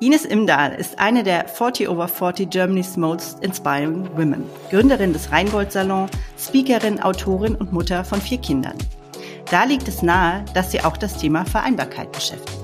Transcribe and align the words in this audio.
Ines 0.00 0.24
Imdahl 0.24 0.74
ist 0.74 1.00
eine 1.00 1.24
der 1.24 1.48
40 1.48 1.88
over 1.88 2.06
40 2.06 2.50
Germany's 2.50 2.96
Most 2.96 3.42
Inspiring 3.42 4.08
Women, 4.16 4.44
Gründerin 4.70 5.12
des 5.12 5.32
Rheingold 5.32 5.72
Salon, 5.72 6.08
Speakerin, 6.38 7.02
Autorin 7.02 7.56
und 7.56 7.72
Mutter 7.72 8.04
von 8.04 8.20
vier 8.20 8.38
Kindern. 8.38 8.78
Da 9.50 9.64
liegt 9.64 9.88
es 9.88 10.00
nahe, 10.00 10.44
dass 10.54 10.70
sie 10.70 10.82
auch 10.82 10.96
das 10.96 11.18
Thema 11.18 11.44
Vereinbarkeit 11.44 12.12
beschäftigt. 12.12 12.60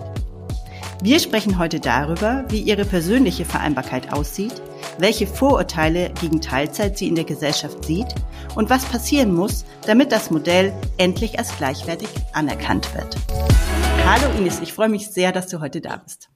Wir 1.02 1.18
sprechen 1.18 1.58
heute 1.58 1.80
darüber, 1.80 2.44
wie 2.50 2.60
ihre 2.60 2.84
persönliche 2.84 3.44
Vereinbarkeit 3.44 4.12
aussieht, 4.12 4.62
welche 4.98 5.26
Vorurteile 5.26 6.12
gegen 6.20 6.40
Teilzeit 6.40 6.96
sie 6.96 7.08
in 7.08 7.16
der 7.16 7.24
Gesellschaft 7.24 7.84
sieht 7.84 8.14
und 8.54 8.70
was 8.70 8.84
passieren 8.84 9.34
muss, 9.34 9.64
damit 9.88 10.12
das 10.12 10.30
Modell 10.30 10.72
endlich 10.98 11.36
als 11.36 11.56
gleichwertig 11.56 12.10
anerkannt 12.32 12.94
wird. 12.94 13.16
Hallo 14.06 14.38
Ines, 14.38 14.60
ich 14.60 14.72
freue 14.72 14.88
mich 14.88 15.08
sehr, 15.10 15.32
dass 15.32 15.48
du 15.48 15.60
heute 15.60 15.80
da 15.80 15.96
bist. 15.96 16.28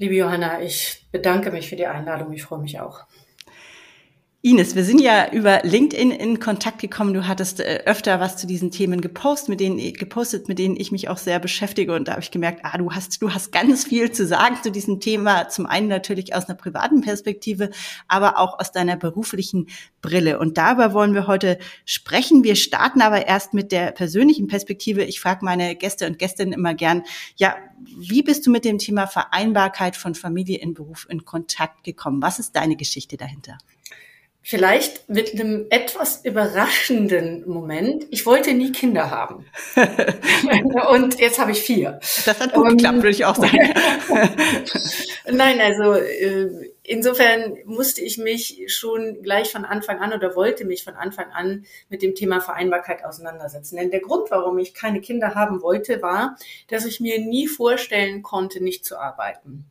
Liebe 0.00 0.14
Johanna, 0.14 0.62
ich 0.62 1.08
bedanke 1.10 1.50
mich 1.50 1.68
für 1.68 1.74
die 1.74 1.88
Einladung. 1.88 2.32
Ich 2.32 2.44
freue 2.44 2.60
mich 2.60 2.78
auch. 2.78 3.04
Ines, 4.40 4.76
wir 4.76 4.84
sind 4.84 5.00
ja 5.00 5.32
über 5.32 5.62
LinkedIn 5.64 6.12
in 6.12 6.38
Kontakt 6.38 6.80
gekommen. 6.80 7.12
Du 7.12 7.26
hattest 7.26 7.58
äh, 7.58 7.82
öfter 7.86 8.20
was 8.20 8.36
zu 8.36 8.46
diesen 8.46 8.70
Themen 8.70 9.00
gepostet, 9.00 9.48
mit 9.48 9.58
denen 9.58 9.92
gepostet, 9.94 10.46
mit 10.46 10.60
denen 10.60 10.76
ich 10.76 10.92
mich 10.92 11.08
auch 11.08 11.16
sehr 11.16 11.40
beschäftige. 11.40 11.92
Und 11.92 12.06
da 12.06 12.12
habe 12.12 12.22
ich 12.22 12.30
gemerkt, 12.30 12.60
ah, 12.62 12.78
du 12.78 12.92
hast, 12.92 13.20
du 13.20 13.34
hast 13.34 13.50
ganz 13.50 13.84
viel 13.84 14.12
zu 14.12 14.28
sagen 14.28 14.56
zu 14.62 14.70
diesem 14.70 15.00
Thema. 15.00 15.48
Zum 15.48 15.66
einen 15.66 15.88
natürlich 15.88 16.36
aus 16.36 16.48
einer 16.48 16.56
privaten 16.56 17.00
Perspektive, 17.00 17.70
aber 18.06 18.38
auch 18.38 18.60
aus 18.60 18.70
deiner 18.70 18.96
beruflichen 18.96 19.66
Brille. 20.02 20.38
Und 20.38 20.56
darüber 20.56 20.92
wollen 20.92 21.14
wir 21.14 21.26
heute 21.26 21.58
sprechen. 21.84 22.44
Wir 22.44 22.54
starten 22.54 23.00
aber 23.00 23.26
erst 23.26 23.54
mit 23.54 23.72
der 23.72 23.90
persönlichen 23.90 24.46
Perspektive. 24.46 25.02
Ich 25.02 25.18
frage 25.18 25.44
meine 25.44 25.74
Gäste 25.74 26.06
und 26.06 26.20
Gästinnen 26.20 26.52
immer 26.52 26.74
gern, 26.74 27.02
ja, 27.34 27.56
wie 27.80 28.22
bist 28.22 28.46
du 28.46 28.52
mit 28.52 28.64
dem 28.64 28.78
Thema 28.78 29.08
Vereinbarkeit 29.08 29.96
von 29.96 30.14
Familie 30.14 30.58
in 30.58 30.74
Beruf 30.74 31.08
in 31.10 31.24
Kontakt 31.24 31.82
gekommen? 31.82 32.22
Was 32.22 32.38
ist 32.38 32.54
deine 32.54 32.76
Geschichte 32.76 33.16
dahinter? 33.16 33.58
Vielleicht 34.42 35.10
mit 35.10 35.34
einem 35.34 35.66
etwas 35.68 36.24
überraschenden 36.24 37.46
Moment. 37.46 38.06
Ich 38.10 38.24
wollte 38.24 38.54
nie 38.54 38.72
Kinder 38.72 39.10
haben. 39.10 39.44
Und 40.90 41.20
jetzt 41.20 41.38
habe 41.38 41.50
ich 41.50 41.60
vier. 41.60 42.00
Das 42.24 42.40
hat 42.40 42.54
gut 42.54 42.70
geklappt, 42.70 42.96
würde 42.96 43.10
ich 43.10 43.26
auch 43.26 43.36
sagen. 43.36 43.58
Nein, 45.30 45.60
also 45.60 45.92
äh, 45.94 46.70
insofern 46.82 47.58
musste 47.66 48.00
ich 48.00 48.16
mich 48.16 48.64
schon 48.68 49.22
gleich 49.22 49.52
von 49.52 49.66
Anfang 49.66 49.98
an 49.98 50.14
oder 50.14 50.34
wollte 50.34 50.64
mich 50.64 50.82
von 50.82 50.94
Anfang 50.94 51.30
an 51.32 51.66
mit 51.90 52.00
dem 52.00 52.14
Thema 52.14 52.40
Vereinbarkeit 52.40 53.04
auseinandersetzen. 53.04 53.76
Denn 53.76 53.90
der 53.90 54.00
Grund, 54.00 54.30
warum 54.30 54.58
ich 54.58 54.72
keine 54.72 55.02
Kinder 55.02 55.34
haben 55.34 55.60
wollte, 55.60 56.00
war, 56.00 56.36
dass 56.68 56.86
ich 56.86 57.00
mir 57.00 57.20
nie 57.20 57.48
vorstellen 57.48 58.22
konnte, 58.22 58.62
nicht 58.64 58.86
zu 58.86 58.98
arbeiten. 58.98 59.66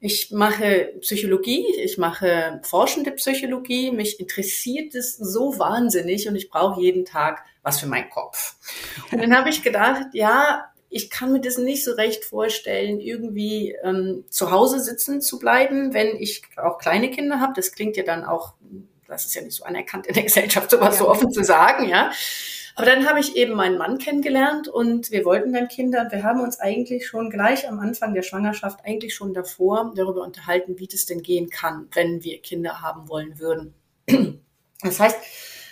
Ich 0.00 0.30
mache 0.30 0.92
Psychologie, 1.00 1.66
ich 1.82 1.98
mache 1.98 2.60
forschende 2.62 3.10
Psychologie. 3.12 3.90
Mich 3.90 4.20
interessiert 4.20 4.94
es 4.94 5.16
so 5.16 5.58
wahnsinnig 5.58 6.28
und 6.28 6.36
ich 6.36 6.50
brauche 6.50 6.80
jeden 6.80 7.04
Tag 7.04 7.44
was 7.62 7.80
für 7.80 7.86
meinen 7.86 8.08
Kopf. 8.08 8.54
Und 9.10 9.20
dann 9.20 9.36
habe 9.36 9.50
ich 9.50 9.62
gedacht, 9.62 10.06
ja, 10.12 10.72
ich 10.90 11.10
kann 11.10 11.32
mir 11.32 11.40
das 11.40 11.58
nicht 11.58 11.84
so 11.84 11.92
recht 11.92 12.24
vorstellen, 12.24 13.00
irgendwie 13.00 13.76
ähm, 13.82 14.24
zu 14.30 14.50
Hause 14.50 14.80
sitzen 14.80 15.20
zu 15.20 15.38
bleiben, 15.38 15.92
wenn 15.92 16.16
ich 16.16 16.42
auch 16.56 16.78
kleine 16.78 17.10
Kinder 17.10 17.40
habe. 17.40 17.52
Das 17.54 17.72
klingt 17.72 17.96
ja 17.96 18.04
dann 18.04 18.24
auch, 18.24 18.54
das 19.06 19.26
ist 19.26 19.34
ja 19.34 19.42
nicht 19.42 19.56
so 19.56 19.64
anerkannt 19.64 20.06
in 20.06 20.14
der 20.14 20.22
Gesellschaft, 20.22 20.70
sowas 20.70 20.94
ja. 20.94 21.04
so 21.04 21.08
offen 21.10 21.30
zu 21.30 21.44
sagen, 21.44 21.88
ja. 21.88 22.10
Aber 22.78 22.86
dann 22.86 23.08
habe 23.08 23.18
ich 23.18 23.34
eben 23.34 23.54
meinen 23.54 23.76
Mann 23.76 23.98
kennengelernt 23.98 24.68
und 24.68 25.10
wir 25.10 25.24
wollten 25.24 25.52
dann 25.52 25.66
Kinder. 25.66 26.06
Wir 26.12 26.22
haben 26.22 26.40
uns 26.40 26.60
eigentlich 26.60 27.08
schon 27.08 27.28
gleich 27.28 27.68
am 27.68 27.80
Anfang 27.80 28.14
der 28.14 28.22
Schwangerschaft, 28.22 28.84
eigentlich 28.84 29.16
schon 29.16 29.34
davor, 29.34 29.92
darüber 29.96 30.22
unterhalten, 30.22 30.78
wie 30.78 30.86
das 30.86 31.04
denn 31.04 31.22
gehen 31.22 31.50
kann, 31.50 31.88
wenn 31.92 32.22
wir 32.22 32.40
Kinder 32.40 32.80
haben 32.80 33.08
wollen 33.08 33.40
würden. 33.40 33.74
Das 34.80 35.00
heißt, 35.00 35.16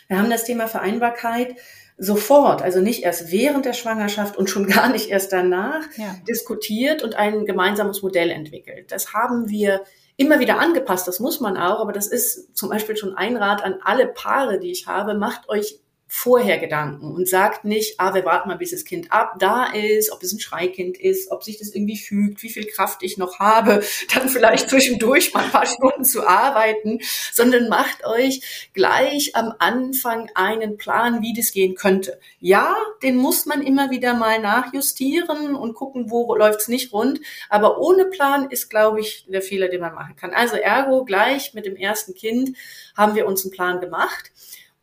wir 0.08 0.18
haben 0.18 0.30
das 0.30 0.42
Thema 0.42 0.66
Vereinbarkeit 0.66 1.54
sofort, 1.96 2.60
also 2.60 2.80
nicht 2.80 3.04
erst 3.04 3.30
während 3.30 3.64
der 3.64 3.72
Schwangerschaft 3.72 4.36
und 4.36 4.50
schon 4.50 4.66
gar 4.66 4.88
nicht 4.88 5.08
erst 5.08 5.32
danach, 5.32 5.84
ja. 5.96 6.16
diskutiert 6.28 7.04
und 7.04 7.14
ein 7.14 7.46
gemeinsames 7.46 8.02
Modell 8.02 8.32
entwickelt. 8.32 8.90
Das 8.90 9.12
haben 9.12 9.48
wir 9.48 9.84
immer 10.16 10.40
wieder 10.40 10.58
angepasst, 10.58 11.06
das 11.06 11.20
muss 11.20 11.38
man 11.38 11.56
auch, 11.56 11.78
aber 11.78 11.92
das 11.92 12.08
ist 12.08 12.56
zum 12.56 12.68
Beispiel 12.68 12.96
schon 12.96 13.14
ein 13.14 13.36
Rat 13.36 13.62
an 13.62 13.76
alle 13.84 14.08
Paare, 14.08 14.58
die 14.58 14.72
ich 14.72 14.88
habe, 14.88 15.14
macht 15.14 15.48
euch 15.48 15.78
vorher 16.08 16.58
Gedanken 16.58 17.12
und 17.12 17.28
sagt 17.28 17.64
nicht, 17.64 17.98
ah, 17.98 18.14
wir 18.14 18.24
warten 18.24 18.48
mal, 18.48 18.56
bis 18.56 18.70
das 18.70 18.84
Kind 18.84 19.10
ab 19.10 19.34
da 19.40 19.72
ist, 19.72 20.12
ob 20.12 20.22
es 20.22 20.32
ein 20.32 20.38
Schreikind 20.38 20.96
ist, 20.98 21.32
ob 21.32 21.42
sich 21.42 21.58
das 21.58 21.74
irgendwie 21.74 21.96
fügt, 21.96 22.44
wie 22.44 22.48
viel 22.48 22.66
Kraft 22.66 23.02
ich 23.02 23.18
noch 23.18 23.40
habe, 23.40 23.82
dann 24.14 24.28
vielleicht 24.28 24.70
zwischendurch 24.70 25.34
mal 25.34 25.44
ein 25.44 25.50
paar 25.50 25.66
Stunden 25.66 26.04
zu 26.04 26.26
arbeiten, 26.26 27.00
sondern 27.32 27.68
macht 27.68 28.06
euch 28.06 28.68
gleich 28.72 29.34
am 29.34 29.52
Anfang 29.58 30.30
einen 30.34 30.76
Plan, 30.76 31.22
wie 31.22 31.34
das 31.34 31.50
gehen 31.50 31.74
könnte. 31.74 32.20
Ja, 32.38 32.76
den 33.02 33.16
muss 33.16 33.44
man 33.44 33.62
immer 33.62 33.90
wieder 33.90 34.14
mal 34.14 34.38
nachjustieren 34.38 35.56
und 35.56 35.74
gucken, 35.74 36.10
wo 36.10 36.34
läuft's 36.36 36.68
nicht 36.68 36.92
rund, 36.92 37.20
aber 37.48 37.80
ohne 37.80 38.04
Plan 38.04 38.48
ist, 38.50 38.70
glaube 38.70 39.00
ich, 39.00 39.26
der 39.28 39.42
Fehler, 39.42 39.68
den 39.68 39.80
man 39.80 39.94
machen 39.94 40.14
kann. 40.14 40.32
Also 40.32 40.54
ergo 40.54 41.04
gleich 41.04 41.52
mit 41.52 41.66
dem 41.66 41.74
ersten 41.74 42.14
Kind 42.14 42.56
haben 42.96 43.16
wir 43.16 43.26
uns 43.26 43.44
einen 43.44 43.52
Plan 43.52 43.80
gemacht. 43.80 44.30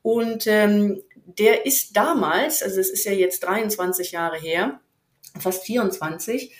Und 0.03 0.47
ähm, 0.47 1.01
der 1.25 1.65
ist 1.65 1.95
damals, 1.95 2.61
also 2.63 2.79
es 2.79 2.89
ist 2.89 3.05
ja 3.05 3.11
jetzt 3.11 3.43
23 3.43 4.11
Jahre 4.11 4.37
her, 4.37 4.79
fast 5.39 5.63
24, 5.63 6.53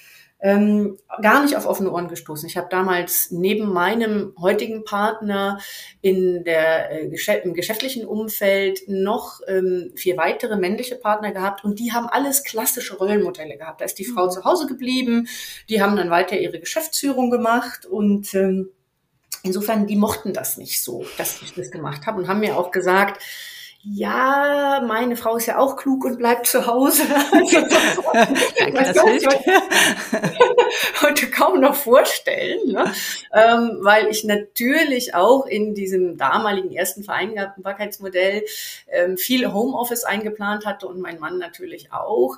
ähm, 0.44 0.97
gar 1.22 1.41
nicht 1.41 1.56
auf 1.56 1.66
offene 1.66 1.90
Ohren 1.90 2.09
gestoßen. 2.09 2.50
Ich 2.50 2.57
habe 2.57 2.68
damals 2.69 3.31
neben 3.31 3.72
meinem 3.72 4.34
heutigen 4.38 4.84
Partner 4.84 5.57
in 6.02 6.44
der, 6.44 6.91
äh, 6.91 7.41
im 7.44 7.53
geschäftlichen 7.53 8.06
Umfeld 8.06 8.81
noch 8.88 9.40
ähm, 9.47 9.94
vier 9.96 10.18
weitere 10.18 10.57
männliche 10.57 10.96
Partner 10.96 11.31
gehabt 11.31 11.63
und 11.63 11.79
die 11.79 11.94
haben 11.94 12.07
alles 12.07 12.44
klassische 12.44 12.97
Rollenmodelle 12.97 13.57
gehabt. 13.57 13.79
Da 13.79 13.85
ist 13.85 13.97
die 14.00 14.06
Frau 14.06 14.25
mhm. 14.25 14.31
zu 14.31 14.44
Hause 14.44 14.68
geblieben, 14.68 15.29
die 15.69 15.81
haben 15.81 15.96
dann 15.96 16.09
weiter 16.09 16.38
ihre 16.38 16.59
Geschäftsführung 16.59 17.31
gemacht 17.31 17.85
und 17.85 18.34
ähm, 18.34 18.69
insofern, 19.44 19.88
die 19.88 19.96
mochten 19.96 20.34
das 20.34 20.57
nicht 20.57 20.84
so, 20.84 21.06
dass 21.18 21.41
ich 21.41 21.53
das 21.53 21.72
gemacht 21.72 22.06
habe 22.06 22.19
und 22.19 22.28
haben 22.28 22.41
mir 22.41 22.57
auch 22.57 22.72
gesagt, 22.72 23.23
ja, 23.86 24.82
meine 24.88 25.18
Frau 25.18 25.36
ist 25.36 25.46
ja 25.46 25.58
auch 25.58 25.76
klug 25.76 26.06
und 26.06 26.18
bleibt 26.18 26.48
zu 26.48 26.68
Hause. 26.68 27.04
Danke, 28.58 28.84
das 28.84 29.02
hilft. 29.02 29.28
heute 31.02 31.30
kaum 31.30 31.60
noch 31.60 31.76
vorstellen, 31.76 32.72
ne? 32.72 32.94
ähm, 33.34 33.80
weil 33.82 34.08
ich 34.08 34.24
natürlich 34.24 35.16
auch 35.16 35.46
in 35.46 35.76
diesem 35.76 36.18
damaligen 36.18 36.72
ersten 36.72 37.04
Vereinbarkeitsmodell 37.04 38.46
ähm, 38.88 39.18
viel 39.18 39.52
Homeoffice 39.52 40.06
eingeplant 40.06 40.66
hatte 40.66 40.88
und 40.88 41.02
mein 41.02 41.20
Mann 41.20 41.38
natürlich 41.38 41.92
auch. 41.92 42.38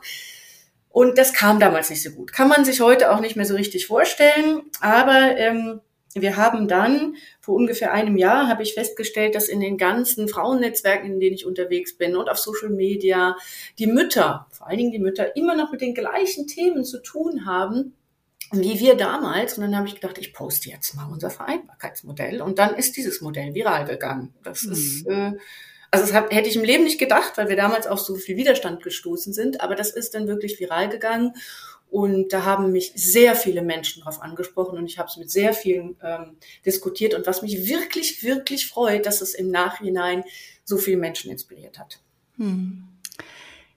Und 0.89 1.19
das 1.19 1.33
kam 1.33 1.59
damals 1.59 1.91
nicht 1.91 2.01
so 2.01 2.09
gut. 2.09 2.33
Kann 2.33 2.47
man 2.47 2.65
sich 2.65 2.81
heute 2.81 3.11
auch 3.11 3.19
nicht 3.19 3.35
mehr 3.35 3.45
so 3.45 3.53
richtig 3.53 3.85
vorstellen, 3.85 4.63
aber 4.81 5.37
ähm, 5.37 5.81
wir 6.15 6.37
haben 6.37 6.67
dann 6.67 7.15
vor 7.41 7.55
ungefähr 7.55 7.91
einem 7.91 8.17
Jahr 8.17 8.47
habe 8.47 8.63
ich 8.63 8.73
festgestellt, 8.73 9.35
dass 9.35 9.49
in 9.49 9.59
den 9.59 9.77
ganzen 9.77 10.29
Frauennetzwerken, 10.29 11.11
in 11.11 11.19
denen 11.19 11.35
ich 11.35 11.45
unterwegs 11.45 11.97
bin 11.97 12.15
und 12.15 12.29
auf 12.29 12.37
Social 12.37 12.69
Media, 12.69 13.35
die 13.77 13.87
Mütter, 13.87 14.47
vor 14.51 14.67
allen 14.67 14.77
Dingen 14.77 14.91
die 14.91 14.99
Mütter, 14.99 15.35
immer 15.35 15.55
noch 15.55 15.71
mit 15.71 15.81
den 15.81 15.93
gleichen 15.93 16.47
Themen 16.47 16.85
zu 16.85 17.01
tun 17.01 17.45
haben, 17.45 17.93
wie 18.51 18.79
wir 18.79 18.95
damals. 18.95 19.57
Und 19.57 19.63
dann 19.63 19.75
habe 19.75 19.87
ich 19.87 19.95
gedacht, 19.95 20.17
ich 20.17 20.33
poste 20.33 20.69
jetzt 20.69 20.95
mal 20.95 21.11
unser 21.11 21.29
Vereinbarkeitsmodell. 21.29 22.41
Und 22.41 22.59
dann 22.59 22.75
ist 22.75 22.95
dieses 22.95 23.19
Modell 23.19 23.53
viral 23.53 23.85
gegangen. 23.85 24.33
Das 24.43 24.63
mhm. 24.63 24.71
ist, 24.71 25.07
äh, 25.07 25.33
also 25.91 26.05
das 26.05 26.13
hab, 26.13 26.31
hätte 26.31 26.47
ich 26.47 26.55
im 26.55 26.63
Leben 26.63 26.85
nicht 26.85 26.99
gedacht, 26.99 27.33
weil 27.35 27.49
wir 27.49 27.57
damals 27.57 27.87
auf 27.87 27.99
so 27.99 28.15
viel 28.15 28.37
Widerstand 28.37 28.83
gestoßen 28.83 29.33
sind. 29.33 29.61
Aber 29.61 29.75
das 29.75 29.91
ist 29.91 30.13
dann 30.13 30.27
wirklich 30.27 30.59
viral 30.59 30.87
gegangen. 30.87 31.33
Und 31.89 32.33
da 32.33 32.43
haben 32.43 32.71
mich 32.71 32.91
sehr 32.95 33.35
viele 33.35 33.61
Menschen 33.61 34.01
darauf 34.01 34.21
angesprochen 34.21 34.77
und 34.77 34.85
ich 34.85 34.99
habe 34.99 35.09
es 35.09 35.17
mit 35.17 35.31
sehr 35.31 35.53
vielen 35.53 35.95
ähm, 36.03 36.37
diskutiert. 36.65 37.13
Und 37.13 37.25
was 37.25 37.41
mich 37.41 37.67
wirklich, 37.67 38.23
wirklich 38.23 38.67
freut, 38.67 39.05
dass 39.05 39.21
es 39.21 39.33
im 39.33 39.49
Nachhinein 39.49 40.23
so 40.63 40.77
viele 40.77 40.97
Menschen 40.97 41.31
inspiriert 41.31 41.79
hat. 41.79 41.99
Hm. 42.37 42.83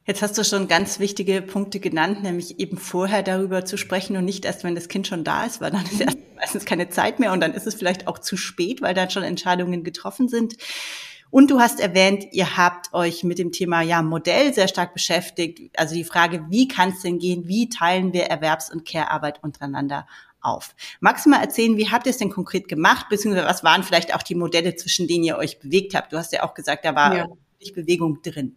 Jetzt 0.08 0.22
hast 0.22 0.38
du 0.38 0.42
schon 0.42 0.68
ganz 0.68 1.00
wichtige 1.00 1.42
Punkte 1.42 1.80
genannt, 1.80 2.22
nämlich 2.22 2.58
eben 2.58 2.78
vorher 2.78 3.22
darüber 3.22 3.66
zu 3.66 3.76
sprechen 3.76 4.16
und 4.16 4.24
nicht 4.24 4.46
erst, 4.46 4.64
wenn 4.64 4.74
das 4.74 4.88
Kind 4.88 5.06
schon 5.06 5.22
da 5.22 5.44
ist, 5.44 5.60
weil 5.60 5.70
dann 5.70 5.84
ist 5.84 6.00
erst 6.00 6.16
meistens 6.34 6.64
keine 6.64 6.88
Zeit 6.88 7.20
mehr 7.20 7.32
und 7.32 7.40
dann 7.40 7.52
ist 7.52 7.66
es 7.66 7.74
vielleicht 7.74 8.08
auch 8.08 8.18
zu 8.18 8.38
spät, 8.38 8.80
weil 8.80 8.94
dann 8.94 9.10
schon 9.10 9.22
Entscheidungen 9.22 9.84
getroffen 9.84 10.28
sind. 10.28 10.56
Und 11.30 11.50
du 11.50 11.60
hast 11.60 11.80
erwähnt, 11.80 12.26
ihr 12.32 12.56
habt 12.56 12.92
euch 12.94 13.22
mit 13.22 13.38
dem 13.38 13.52
Thema 13.52 13.82
ja 13.82 14.02
Modell 14.02 14.54
sehr 14.54 14.68
stark 14.68 14.94
beschäftigt. 14.94 15.78
Also 15.78 15.94
die 15.94 16.04
Frage, 16.04 16.46
wie 16.48 16.68
kann 16.68 16.90
es 16.90 17.02
denn 17.02 17.18
gehen? 17.18 17.46
Wie 17.46 17.68
teilen 17.68 18.12
wir 18.12 18.30
Erwerbs- 18.30 18.72
und 18.72 18.86
Care-Arbeit 18.86 19.42
untereinander 19.42 20.06
auf? 20.40 20.74
Magst 21.00 21.26
du 21.26 21.30
mal 21.30 21.40
erzählen, 21.40 21.76
wie 21.76 21.90
habt 21.90 22.06
ihr 22.06 22.10
es 22.10 22.18
denn 22.18 22.30
konkret 22.30 22.68
gemacht? 22.68 23.06
Beziehungsweise 23.10 23.46
was 23.46 23.64
waren 23.64 23.82
vielleicht 23.82 24.14
auch 24.14 24.22
die 24.22 24.34
Modelle, 24.34 24.74
zwischen 24.76 25.06
denen 25.06 25.24
ihr 25.24 25.36
euch 25.36 25.58
bewegt 25.58 25.94
habt? 25.94 26.12
Du 26.12 26.16
hast 26.16 26.32
ja 26.32 26.44
auch 26.44 26.54
gesagt, 26.54 26.84
da 26.84 26.94
war 26.94 27.16
ja. 27.16 27.26
Bewegung 27.74 28.22
drin. 28.22 28.56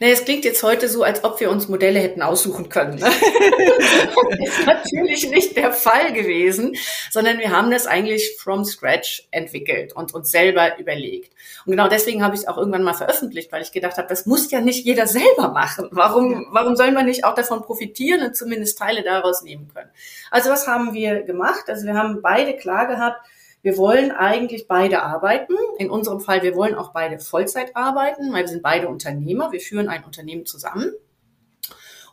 Na, 0.00 0.08
es 0.08 0.24
klingt 0.24 0.44
jetzt 0.44 0.62
heute 0.62 0.88
so, 0.88 1.04
als 1.04 1.22
ob 1.22 1.38
wir 1.38 1.50
uns 1.50 1.68
Modelle 1.68 2.00
hätten 2.00 2.22
aussuchen 2.22 2.68
können. 2.68 2.98
das 3.00 3.12
ist 3.12 4.66
natürlich 4.66 5.30
nicht 5.30 5.56
der 5.56 5.72
Fall 5.72 6.12
gewesen, 6.12 6.74
sondern 7.10 7.38
wir 7.38 7.50
haben 7.50 7.70
das 7.70 7.86
eigentlich 7.86 8.36
from 8.38 8.64
scratch 8.64 9.28
entwickelt 9.30 9.92
und 9.94 10.14
uns 10.14 10.30
selber 10.30 10.78
überlegt. 10.78 11.32
Und 11.64 11.72
genau 11.72 11.88
deswegen 11.88 12.24
habe 12.24 12.34
ich 12.34 12.42
es 12.42 12.48
auch 12.48 12.58
irgendwann 12.58 12.82
mal 12.82 12.94
veröffentlicht, 12.94 13.52
weil 13.52 13.62
ich 13.62 13.72
gedacht 13.72 13.96
habe, 13.98 14.08
das 14.08 14.26
muss 14.26 14.50
ja 14.50 14.60
nicht 14.60 14.84
jeder 14.84 15.06
selber 15.06 15.48
machen. 15.48 15.88
Warum, 15.92 16.46
warum 16.50 16.74
soll 16.74 16.90
man 16.90 17.06
nicht 17.06 17.24
auch 17.24 17.34
davon 17.34 17.62
profitieren 17.62 18.26
und 18.26 18.36
zumindest 18.36 18.78
Teile 18.78 19.02
daraus 19.02 19.42
nehmen 19.42 19.68
können? 19.72 19.90
Also 20.30 20.50
was 20.50 20.66
haben 20.66 20.92
wir 20.92 21.22
gemacht? 21.22 21.64
Also 21.68 21.86
wir 21.86 21.94
haben 21.94 22.20
beide 22.22 22.56
klar 22.56 22.86
gehabt, 22.86 23.20
wir 23.62 23.76
wollen 23.76 24.10
eigentlich 24.10 24.66
beide 24.66 25.02
arbeiten. 25.02 25.54
In 25.78 25.88
unserem 25.88 26.20
Fall, 26.20 26.42
wir 26.42 26.56
wollen 26.56 26.74
auch 26.74 26.92
beide 26.92 27.20
Vollzeit 27.20 27.76
arbeiten, 27.76 28.32
weil 28.32 28.42
wir 28.42 28.48
sind 28.48 28.62
beide 28.62 28.88
Unternehmer. 28.88 29.52
Wir 29.52 29.60
führen 29.60 29.88
ein 29.88 30.04
Unternehmen 30.04 30.46
zusammen. 30.46 30.92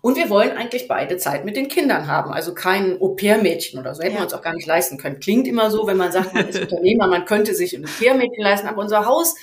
Und 0.02 0.16
wir 0.16 0.30
wollen 0.30 0.52
eigentlich 0.52 0.88
beide 0.88 1.18
Zeit 1.18 1.44
mit 1.44 1.58
den 1.58 1.68
Kindern 1.68 2.08
haben. 2.08 2.32
Also 2.32 2.54
kein 2.54 3.02
Au-pair-Mädchen 3.02 3.80
oder 3.80 3.94
so. 3.96 4.02
Hätten 4.02 4.14
ja. 4.14 4.20
wir 4.22 4.26
uns 4.26 4.34
auch 4.34 4.42
gar 4.42 4.54
nicht 4.54 4.68
leisten 4.68 4.98
können. 4.98 5.20
Klingt 5.20 5.48
immer 5.48 5.72
so, 5.72 5.88
wenn 5.88 5.98
man 5.98 6.12
sagt, 6.12 6.34
man 6.34 6.48
ist 6.48 6.60
Unternehmer, 6.62 7.08
man 7.08 7.26
könnte 7.26 7.54
sich 7.54 7.76
ein 7.76 7.84
Au-pair-Mädchen 7.84 8.44
leisten. 8.44 8.68
Aber 8.68 8.82
unser 8.82 9.06
Haus 9.06 9.36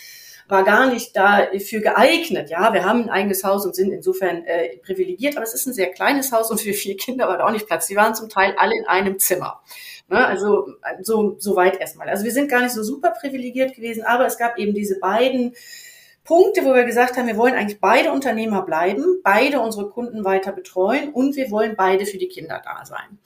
war 0.49 0.65
gar 0.65 0.87
nicht 0.87 1.17
dafür 1.17 1.81
geeignet. 1.81 2.51
Ja, 2.51 2.73
wir 2.73 2.85
haben 2.85 3.03
ein 3.03 3.11
eigenes 3.11 3.43
Haus 3.43 3.67
und 3.67 3.75
sind 3.75 3.93
insofern 3.93 4.45
äh, 4.45 4.77
privilegiert. 4.79 5.37
Aber 5.37 5.45
es 5.45 5.55
ist 5.55 5.67
ein 5.67 5.73
sehr 5.73 5.91
kleines 5.91 6.33
Haus 6.33 6.51
und 6.51 6.61
für 6.61 6.73
vier 6.73 6.97
Kinder 6.97 7.29
war 7.29 7.39
da 7.39 7.47
auch 7.47 7.51
nicht 7.51 7.67
Platz. 7.67 7.87
Sie 7.87 7.97
waren 7.97 8.15
zum 8.15 8.29
Teil 8.29 8.55
alle 8.57 8.77
in 8.77 8.87
einem 8.87 9.19
Zimmer. 9.19 9.61
Ne? 10.09 10.25
Also 10.25 10.69
so, 11.03 11.37
so 11.39 11.57
weit 11.57 11.81
erstmal. 11.81 12.09
Also 12.09 12.25
wir 12.25 12.33
sind 12.33 12.49
gar 12.49 12.63
nicht 12.63 12.73
so 12.73 12.83
super 12.83 13.11
privilegiert 13.11 13.75
gewesen, 13.75 14.05
aber 14.05 14.27
es 14.27 14.39
gab 14.39 14.59
eben 14.59 14.75
diese 14.75 14.99
beiden 15.01 15.55
Punkte, 16.23 16.65
wo 16.65 16.75
wir 16.75 16.85
gesagt 16.85 17.17
haben, 17.17 17.29
wir 17.29 17.37
wollen 17.37 17.55
eigentlich 17.55 17.81
beide 17.81 18.11
Unternehmer 18.11 18.63
bleiben, 18.63 19.21
beide 19.23 19.61
unsere 19.61 19.89
Kunden 19.89 20.25
weiter 20.25 20.53
betreuen 20.53 21.11
und 21.11 21.37
wir 21.37 21.51
wollen 21.51 21.75
beide 21.77 22.05
für 22.05 22.19
die 22.19 22.29
Kinder 22.29 22.61
da 22.65 22.85
sein. 22.85 23.19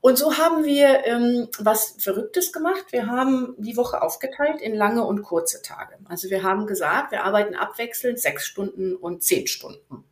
Und 0.00 0.16
so 0.16 0.38
haben 0.38 0.64
wir 0.64 1.04
ähm, 1.06 1.48
was 1.58 1.96
Verrücktes 1.98 2.52
gemacht. 2.52 2.86
Wir 2.90 3.08
haben 3.08 3.54
die 3.58 3.76
Woche 3.76 4.00
aufgeteilt 4.00 4.60
in 4.60 4.74
lange 4.74 5.04
und 5.04 5.22
kurze 5.22 5.60
Tage. 5.62 5.96
Also 6.08 6.30
wir 6.30 6.42
haben 6.42 6.66
gesagt, 6.66 7.10
wir 7.10 7.24
arbeiten 7.24 7.56
abwechselnd 7.56 8.18
sechs 8.18 8.46
Stunden 8.46 8.94
und 8.94 9.22
zehn 9.22 9.48
Stunden. 9.48 10.04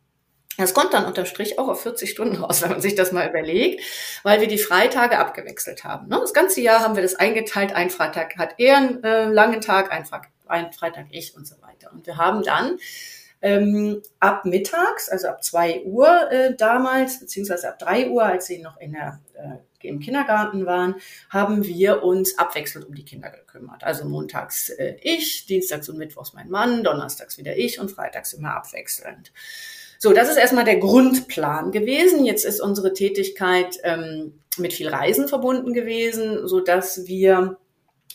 Das 0.57 0.73
kommt 0.73 0.93
dann 0.93 1.05
unter 1.05 1.25
Strich 1.25 1.59
auch 1.59 1.67
auf 1.67 1.83
40 1.83 2.09
Stunden 2.09 2.37
raus, 2.37 2.61
wenn 2.63 2.71
man 2.71 2.81
sich 2.81 2.95
das 2.95 3.11
mal 3.11 3.29
überlegt, 3.29 3.81
weil 4.23 4.41
wir 4.41 4.47
die 4.47 4.57
Freitage 4.57 5.19
abgewechselt 5.19 5.83
haben. 5.83 6.07
Ne? 6.07 6.17
Das 6.19 6.33
ganze 6.33 6.61
Jahr 6.61 6.81
haben 6.81 6.95
wir 6.95 7.03
das 7.03 7.15
eingeteilt. 7.15 7.73
Ein 7.73 7.89
Freitag 7.89 8.37
hat 8.37 8.55
er 8.57 8.77
einen 8.77 9.03
äh, 9.03 9.25
langen 9.29 9.61
Tag, 9.61 9.91
ein, 9.91 10.03
ein 10.47 10.73
Freitag 10.73 11.05
ich 11.11 11.35
und 11.35 11.47
so 11.47 11.55
weiter. 11.61 11.91
Und 11.93 12.05
wir 12.07 12.17
haben 12.17 12.43
dann 12.43 12.79
ähm, 13.41 14.01
ab 14.19 14.45
mittags, 14.45 15.09
also 15.09 15.27
ab 15.27 15.43
zwei 15.43 15.83
Uhr 15.83 16.31
äh, 16.31 16.55
damals, 16.55 17.19
beziehungsweise 17.19 17.69
ab 17.69 17.77
drei 17.77 18.09
Uhr, 18.09 18.23
als 18.23 18.47
sie 18.47 18.59
noch 18.59 18.77
in 18.77 18.93
der, 18.93 19.19
äh, 19.35 19.57
im 19.87 19.99
Kindergarten 19.99 20.65
waren, 20.65 20.95
haben 21.29 21.65
wir 21.65 22.03
uns 22.03 22.37
abwechselnd 22.37 22.87
um 22.87 22.95
die 22.95 23.05
Kinder 23.05 23.29
gekümmert. 23.29 23.83
Also 23.83 24.05
montags 24.05 24.69
äh, 24.69 24.95
ich, 25.01 25.45
dienstags 25.45 25.89
und 25.89 25.97
mittwochs 25.97 26.33
mein 26.33 26.49
Mann, 26.49 26.83
donnerstags 26.83 27.37
wieder 27.37 27.57
ich 27.57 27.79
und 27.79 27.91
freitags 27.91 28.33
immer 28.33 28.55
abwechselnd. 28.55 29.31
So, 29.99 30.13
das 30.13 30.29
ist 30.29 30.37
erstmal 30.37 30.65
der 30.65 30.77
Grundplan 30.77 31.71
gewesen. 31.71 32.25
Jetzt 32.25 32.45
ist 32.45 32.61
unsere 32.61 32.93
Tätigkeit 32.93 33.77
ähm, 33.83 34.39
mit 34.57 34.73
viel 34.73 34.89
Reisen 34.89 35.27
verbunden 35.27 35.73
gewesen, 35.73 36.47
so 36.47 36.59
dass 36.59 37.07
wir 37.07 37.57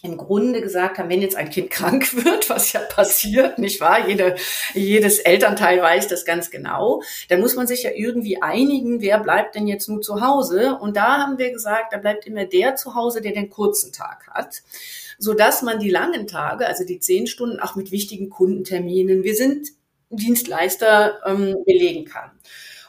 im 0.04 0.16
Grunde 0.16 0.60
gesagt 0.60 0.98
haben, 0.98 1.08
wenn 1.08 1.22
jetzt 1.22 1.36
ein 1.36 1.50
Kind 1.50 1.70
krank 1.72 2.24
wird, 2.24 2.50
was 2.50 2.72
ja 2.72 2.80
passiert, 2.80 3.58
nicht 3.58 3.80
wahr? 3.80 4.08
Jede, 4.08 4.34
jedes 4.74 5.20
Elternteil 5.20 5.80
weiß 5.80 6.08
das 6.08 6.24
ganz 6.24 6.50
genau. 6.50 7.02
Dann 7.28 7.40
muss 7.40 7.54
man 7.54 7.66
sich 7.66 7.84
ja 7.84 7.90
irgendwie 7.94 8.42
einigen, 8.42 9.00
wer 9.00 9.18
bleibt 9.20 9.54
denn 9.54 9.66
jetzt 9.66 9.88
nur 9.88 10.00
zu 10.00 10.20
Hause? 10.20 10.76
Und 10.80 10.96
da 10.96 11.18
haben 11.18 11.38
wir 11.38 11.52
gesagt, 11.52 11.92
da 11.92 11.98
bleibt 11.98 12.26
immer 12.26 12.44
der 12.44 12.74
zu 12.74 12.94
Hause, 12.94 13.20
der 13.20 13.32
den 13.32 13.48
kurzen 13.48 13.92
Tag 13.92 14.26
hat 14.28 14.62
so 15.22 15.34
dass 15.34 15.62
man 15.62 15.78
die 15.78 15.90
langen 15.90 16.26
Tage, 16.26 16.66
also 16.66 16.84
die 16.84 16.98
zehn 16.98 17.28
Stunden, 17.28 17.60
auch 17.60 17.76
mit 17.76 17.92
wichtigen 17.92 18.28
Kundenterminen, 18.28 19.22
wir 19.22 19.36
sind 19.36 19.68
Dienstleister 20.10 21.20
ähm, 21.24 21.54
belegen 21.64 22.06
kann. 22.06 22.32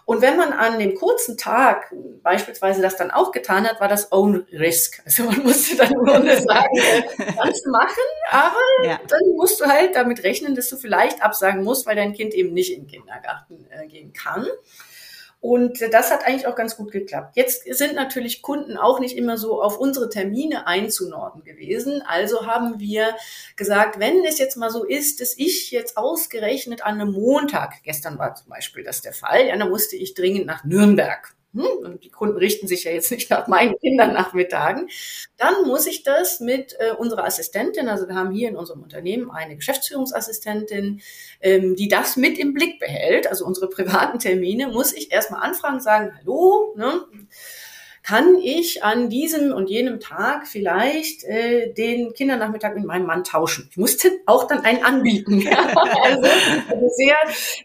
Und 0.05 0.21
wenn 0.21 0.35
man 0.35 0.51
an 0.51 0.79
dem 0.79 0.95
kurzen 0.95 1.37
Tag 1.37 1.93
beispielsweise 2.23 2.81
das 2.81 2.97
dann 2.97 3.11
auch 3.11 3.31
getan 3.31 3.65
hat, 3.65 3.79
war 3.79 3.87
das 3.87 4.11
Own 4.11 4.45
Risk. 4.51 5.01
Also 5.05 5.23
man 5.23 5.43
musste 5.43 5.77
dann 5.77 5.91
im 5.91 6.03
Grunde 6.03 6.37
sagen, 6.41 6.77
äh, 6.77 7.33
kannst 7.35 7.65
du 7.65 7.71
machen, 7.71 8.03
aber 8.29 8.59
ja. 8.83 8.99
dann 9.07 9.21
musst 9.35 9.61
du 9.61 9.65
halt 9.65 9.95
damit 9.95 10.23
rechnen, 10.23 10.55
dass 10.55 10.69
du 10.69 10.77
vielleicht 10.77 11.21
absagen 11.23 11.63
musst, 11.63 11.85
weil 11.85 11.95
dein 11.95 12.13
Kind 12.13 12.33
eben 12.33 12.53
nicht 12.53 12.73
in 12.73 12.81
den 12.81 12.87
Kindergarten 12.87 13.65
äh, 13.69 13.87
gehen 13.87 14.11
kann. 14.13 14.45
Und 15.43 15.81
das 15.91 16.09
hat 16.09 16.25
eigentlich 16.25 16.47
auch 16.47 16.55
ganz 16.55 16.77
gut 16.77 16.93
geklappt. 16.93 17.35
Jetzt 17.35 17.65
sind 17.65 17.95
natürlich 17.95 18.41
Kunden 18.41 18.77
auch 18.77 19.01
nicht 19.01 19.17
immer 19.17 19.35
so 19.35 19.61
auf 19.61 19.77
unsere 19.77 20.07
Termine 20.07 20.67
einzunorden 20.67 21.43
gewesen. 21.43 22.01
Also 22.07 22.47
haben 22.47 22.79
wir 22.79 23.13
gesagt, 23.57 23.99
wenn 23.99 24.23
es 24.23 24.39
jetzt 24.39 24.55
mal 24.55 24.69
so 24.69 24.85
ist, 24.85 25.19
dass 25.19 25.37
ich 25.37 25.69
jetzt 25.71 25.97
ausgerechnet 25.97 26.85
an 26.85 27.01
einem 27.01 27.11
Montag, 27.11 27.83
gestern 27.83 28.17
war 28.17 28.35
zum 28.35 28.47
Beispiel 28.47 28.85
das 28.85 29.01
der 29.01 29.11
Fall, 29.11 29.47
ja, 29.47 29.57
dann 29.57 29.69
musste 29.69 29.97
ich 29.97 30.13
dringend 30.13 30.45
nach 30.45 30.63
Nürnberg 30.63 31.35
hm, 31.53 31.85
und 31.85 32.03
die 32.03 32.09
Kunden 32.09 32.37
richten 32.37 32.67
sich 32.67 32.83
ja 32.83 32.91
jetzt 32.91 33.11
nicht 33.11 33.29
nach 33.29 33.47
meinen 33.47 33.77
Kindern 33.79 34.13
Nachmittagen, 34.13 34.89
dann 35.37 35.67
muss 35.67 35.85
ich 35.85 36.03
das 36.03 36.39
mit 36.39 36.75
äh, 36.79 36.91
unserer 36.91 37.25
Assistentin, 37.25 37.89
also 37.89 38.07
wir 38.07 38.15
haben 38.15 38.31
hier 38.31 38.49
in 38.49 38.55
unserem 38.55 38.81
Unternehmen 38.81 39.29
eine 39.29 39.55
Geschäftsführungsassistentin, 39.55 41.01
ähm, 41.41 41.75
die 41.75 41.87
das 41.87 42.17
mit 42.17 42.39
im 42.39 42.53
Blick 42.53 42.79
behält, 42.79 43.27
also 43.27 43.45
unsere 43.45 43.69
privaten 43.69 44.19
Termine, 44.19 44.67
muss 44.67 44.93
ich 44.93 45.11
erstmal 45.11 45.43
anfragen, 45.43 45.79
sagen, 45.79 46.13
hallo, 46.17 46.73
ne, 46.75 47.05
kann 48.03 48.35
ich 48.35 48.83
an 48.83 49.09
diesem 49.09 49.53
und 49.53 49.69
jenem 49.69 50.01
Tag 50.01 50.45
vielleicht 50.45 51.23
äh, 51.23 51.71
den 51.71 52.13
Kindernachmittag 52.13 52.75
mit 52.75 52.83
meinem 52.83 53.05
Mann 53.05 53.23
tauschen. 53.23 53.69
Ich 53.71 53.77
musste 53.77 54.11
auch 54.25 54.45
dann 54.45 54.65
einen 54.65 54.83
anbieten. 54.83 55.41
Ja? 55.53 55.57
Also, 56.03 56.29
also 56.69 56.89
sehr, 56.95 57.15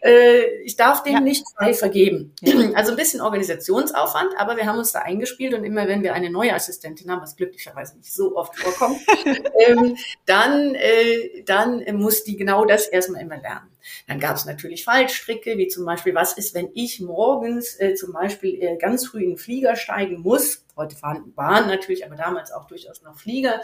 äh, 0.01 0.61
ich 0.63 0.75
darf 0.75 1.03
den 1.03 1.13
ja. 1.13 1.19
nicht 1.19 1.45
frei 1.55 1.73
vergeben. 1.73 2.33
Also 2.75 2.91
ein 2.91 2.97
bisschen 2.97 3.21
Organisationsaufwand, 3.21 4.33
aber 4.37 4.55
wir 4.55 4.65
haben 4.65 4.77
uns 4.77 4.91
da 4.91 4.99
eingespielt 4.99 5.53
und 5.53 5.63
immer 5.63 5.87
wenn 5.87 6.03
wir 6.03 6.13
eine 6.13 6.29
neue 6.29 6.53
Assistentin 6.53 7.09
haben, 7.11 7.21
was 7.21 7.35
glücklicherweise 7.35 7.97
nicht 7.97 8.13
so 8.13 8.35
oft 8.35 8.57
vorkommt, 8.57 8.99
ähm, 9.67 9.97
dann, 10.25 10.75
äh, 10.75 11.43
dann 11.45 11.83
muss 11.93 12.23
die 12.23 12.37
genau 12.37 12.65
das 12.65 12.87
erstmal 12.87 13.21
immer 13.21 13.37
lernen. 13.37 13.69
Dann 14.07 14.19
gab 14.19 14.35
es 14.35 14.45
natürlich 14.45 14.83
Fallstricke, 14.83 15.57
wie 15.57 15.67
zum 15.67 15.85
Beispiel, 15.85 16.15
was 16.15 16.33
ist, 16.33 16.53
wenn 16.53 16.69
ich 16.73 16.99
morgens 16.99 17.79
äh, 17.79 17.95
zum 17.95 18.13
Beispiel 18.13 18.61
äh, 18.61 18.77
ganz 18.77 19.07
früh 19.07 19.23
in 19.23 19.29
den 19.31 19.37
Flieger 19.37 19.75
steigen 19.75 20.21
muss? 20.21 20.65
Heute 20.75 20.95
fahren 20.95 21.33
Bahn 21.33 21.67
natürlich, 21.67 22.05
aber 22.05 22.15
damals 22.15 22.51
auch 22.51 22.65
durchaus 22.65 23.01
noch 23.01 23.17
Flieger 23.17 23.61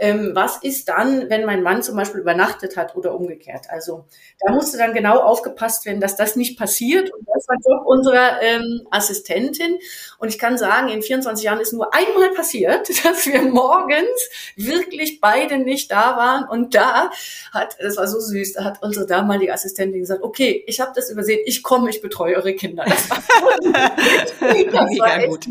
ähm, 0.00 0.30
was 0.34 0.56
ist 0.62 0.88
dann, 0.88 1.28
wenn 1.28 1.44
mein 1.44 1.62
Mann 1.62 1.82
zum 1.82 1.94
Beispiel 1.94 2.22
übernachtet 2.22 2.78
hat 2.78 2.96
oder 2.96 3.14
umgekehrt. 3.14 3.66
Also 3.68 4.06
da 4.40 4.50
musste 4.50 4.78
dann 4.78 4.94
genau 4.94 5.18
aufgepasst 5.18 5.84
werden, 5.84 6.00
dass 6.00 6.16
das 6.16 6.36
nicht 6.36 6.58
passiert. 6.58 7.12
Und 7.12 7.28
das 7.32 7.46
war 7.46 7.56
Job 7.56 7.86
unserer 7.86 8.40
ähm, 8.40 8.86
Assistentin. 8.90 9.78
Und 10.18 10.28
ich 10.28 10.38
kann 10.38 10.56
sagen, 10.56 10.88
in 10.88 11.02
24 11.02 11.44
Jahren 11.44 11.60
ist 11.60 11.74
nur 11.74 11.92
einmal 11.94 12.30
passiert, 12.30 12.88
dass 13.04 13.26
wir 13.26 13.42
morgens 13.42 14.30
wirklich 14.56 15.20
beide 15.20 15.58
nicht 15.58 15.90
da 15.92 16.16
waren. 16.16 16.48
Und 16.48 16.74
da 16.74 17.10
hat, 17.52 17.76
das 17.78 17.98
war 17.98 18.06
so 18.06 18.18
süß, 18.20 18.54
da 18.54 18.64
hat 18.64 18.82
unsere 18.82 19.06
damalige 19.06 19.52
Assistentin 19.52 20.00
gesagt, 20.00 20.22
okay, 20.22 20.64
ich 20.66 20.80
habe 20.80 20.92
das 20.94 21.10
übersehen, 21.10 21.40
ich 21.44 21.62
komme, 21.62 21.90
ich 21.90 22.00
betreue 22.00 22.36
eure 22.36 22.54
Kinder. 22.54 22.86
Das 22.86 23.10
war, 23.10 23.18
das 23.72 24.40
war 24.40 25.26
gut. 25.26 25.46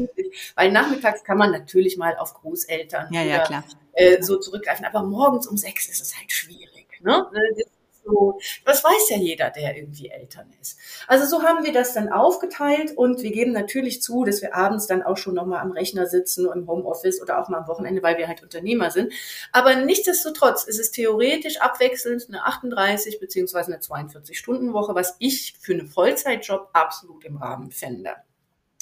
Weil 0.56 0.72
nachmittags 0.72 1.24
kann 1.24 1.38
man 1.38 1.51
natürlich 1.51 1.98
mal 1.98 2.18
auf 2.18 2.34
Großeltern 2.34 3.10
ja, 3.12 3.22
ja, 3.22 3.39
klar 3.39 3.63
äh, 4.00 4.22
so 4.22 4.38
zurückgreifen. 4.38 4.86
Aber 4.86 5.03
morgens 5.03 5.48
um 5.48 5.58
sechs 5.58 5.88
ist 5.88 6.01
es 6.01 6.18
halt 6.18 6.32
schwierig. 6.32 6.88
Ne? 7.01 7.25
Das, 7.32 7.68
so, 8.06 8.39
das 8.65 8.84
weiß 8.84 9.10
ja 9.10 9.18
jeder, 9.18 9.50
der 9.50 9.75
irgendwie 9.75 10.10
Eltern 10.10 10.51
ist. 10.62 10.79
Also 11.08 11.25
so 11.25 11.44
haben 11.44 11.65
wir 11.65 11.74
das 11.74 11.94
dann 11.94 12.10
aufgeteilt 12.10 12.96
und 12.96 13.22
wir 13.22 13.32
geben 13.32 13.51
natürlich 13.51 14.01
zu, 14.01 14.24
dass 14.24 14.41
wir 14.41 14.56
abends 14.56 14.88
dann 14.88 15.03
auch 15.03 15.18
schon 15.18 15.36
nochmal 15.36 15.60
am 15.60 15.72
Rechner 15.72 16.08
sitzen, 16.08 16.50
im 16.51 16.68
Homeoffice 16.68 17.22
oder 17.22 17.39
auch 17.39 17.50
mal 17.50 17.60
am 17.60 17.68
Wochenende, 17.68 18.01
weil 18.01 18.18
wir 18.18 18.27
halt 18.27 18.41
Unternehmer 18.41 18.89
sind. 18.89 19.13
Aber 19.51 19.75
nichtsdestotrotz 19.75 20.63
ist 20.63 20.79
es 20.79 20.91
theoretisch 20.91 21.60
abwechselnd 21.60 22.25
eine 22.29 22.46
38 22.46 23.20
beziehungsweise 23.20 23.74
eine 23.74 23.82
42 23.82 24.39
Stunden 24.39 24.74
Woche, 24.74 24.96
was 24.96 25.15
ich 25.20 25.56
für 25.60 25.74
einen 25.74 25.88
Vollzeitjob 25.88 26.70
absolut 26.74 27.25
im 27.25 27.38
Rahmen 27.38 27.70
fände 27.70 28.15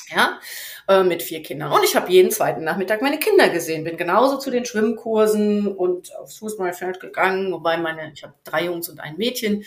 ja, 0.09 0.39
äh, 0.87 1.03
mit 1.03 1.21
vier 1.23 1.41
Kindern. 1.41 1.71
Und 1.71 1.83
ich 1.83 1.95
habe 1.95 2.11
jeden 2.11 2.31
zweiten 2.31 2.63
Nachmittag 2.63 3.01
meine 3.01 3.19
Kinder 3.19 3.49
gesehen, 3.49 3.83
bin 3.83 3.97
genauso 3.97 4.37
zu 4.37 4.51
den 4.51 4.65
Schwimmkursen 4.65 5.67
und 5.67 6.15
aufs 6.15 6.37
Fußballfeld 6.37 6.99
gegangen, 6.99 7.51
wobei 7.51 7.77
meine, 7.77 8.11
ich 8.13 8.23
habe 8.23 8.33
drei 8.43 8.65
Jungs 8.65 8.89
und 8.89 8.99
ein 8.99 9.17
Mädchen. 9.17 9.63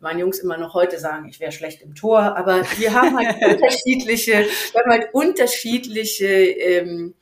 Meine 0.00 0.20
Jungs 0.20 0.40
immer 0.40 0.58
noch 0.58 0.74
heute 0.74 0.98
sagen, 0.98 1.28
ich 1.28 1.40
wäre 1.40 1.52
schlecht 1.52 1.80
im 1.80 1.94
Tor, 1.94 2.20
aber 2.36 2.62
wir 2.76 2.92
haben 2.92 3.16
halt 3.16 3.42
unterschiedliche, 3.42 4.46
wir 4.72 4.80
haben 4.82 4.90
halt 4.90 5.14
unterschiedliche 5.14 6.26
ähm, 6.26 7.14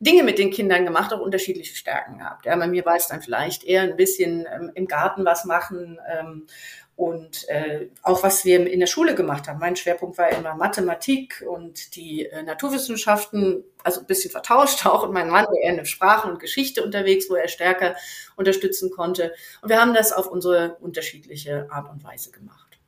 Dinge 0.00 0.22
mit 0.22 0.38
den 0.38 0.50
Kindern 0.50 0.84
gemacht, 0.84 1.12
auch 1.12 1.20
unterschiedliche 1.20 1.74
Stärken 1.74 2.18
gehabt. 2.18 2.46
Ja, 2.46 2.54
bei 2.56 2.66
mir 2.66 2.84
war 2.84 2.96
es 2.96 3.08
dann 3.08 3.22
vielleicht 3.22 3.64
eher 3.64 3.82
ein 3.82 3.96
bisschen 3.96 4.46
ähm, 4.52 4.70
im 4.74 4.86
Garten 4.86 5.24
was 5.24 5.44
machen 5.44 5.98
ähm, 6.08 6.46
und 6.98 7.48
äh, 7.48 7.86
auch 8.02 8.24
was 8.24 8.44
wir 8.44 8.68
in 8.68 8.80
der 8.80 8.88
Schule 8.88 9.14
gemacht 9.14 9.46
haben. 9.46 9.60
Mein 9.60 9.76
Schwerpunkt 9.76 10.18
war 10.18 10.30
immer 10.30 10.56
Mathematik 10.56 11.44
und 11.48 11.94
die 11.94 12.26
äh, 12.26 12.42
Naturwissenschaften, 12.42 13.62
also 13.84 14.00
ein 14.00 14.06
bisschen 14.06 14.32
vertauscht 14.32 14.84
auch. 14.84 15.04
Und 15.04 15.12
mein 15.12 15.30
Mann 15.30 15.46
war 15.46 15.54
eher 15.62 15.78
in 15.78 15.86
Sprache 15.86 16.28
und 16.28 16.40
Geschichte 16.40 16.82
unterwegs, 16.82 17.30
wo 17.30 17.36
er 17.36 17.46
stärker 17.46 17.94
unterstützen 18.34 18.90
konnte. 18.90 19.32
Und 19.62 19.68
wir 19.68 19.80
haben 19.80 19.94
das 19.94 20.10
auf 20.10 20.26
unsere 20.26 20.76
unterschiedliche 20.80 21.68
Art 21.70 21.88
und 21.88 22.02
Weise 22.02 22.32
gemacht. 22.32 22.80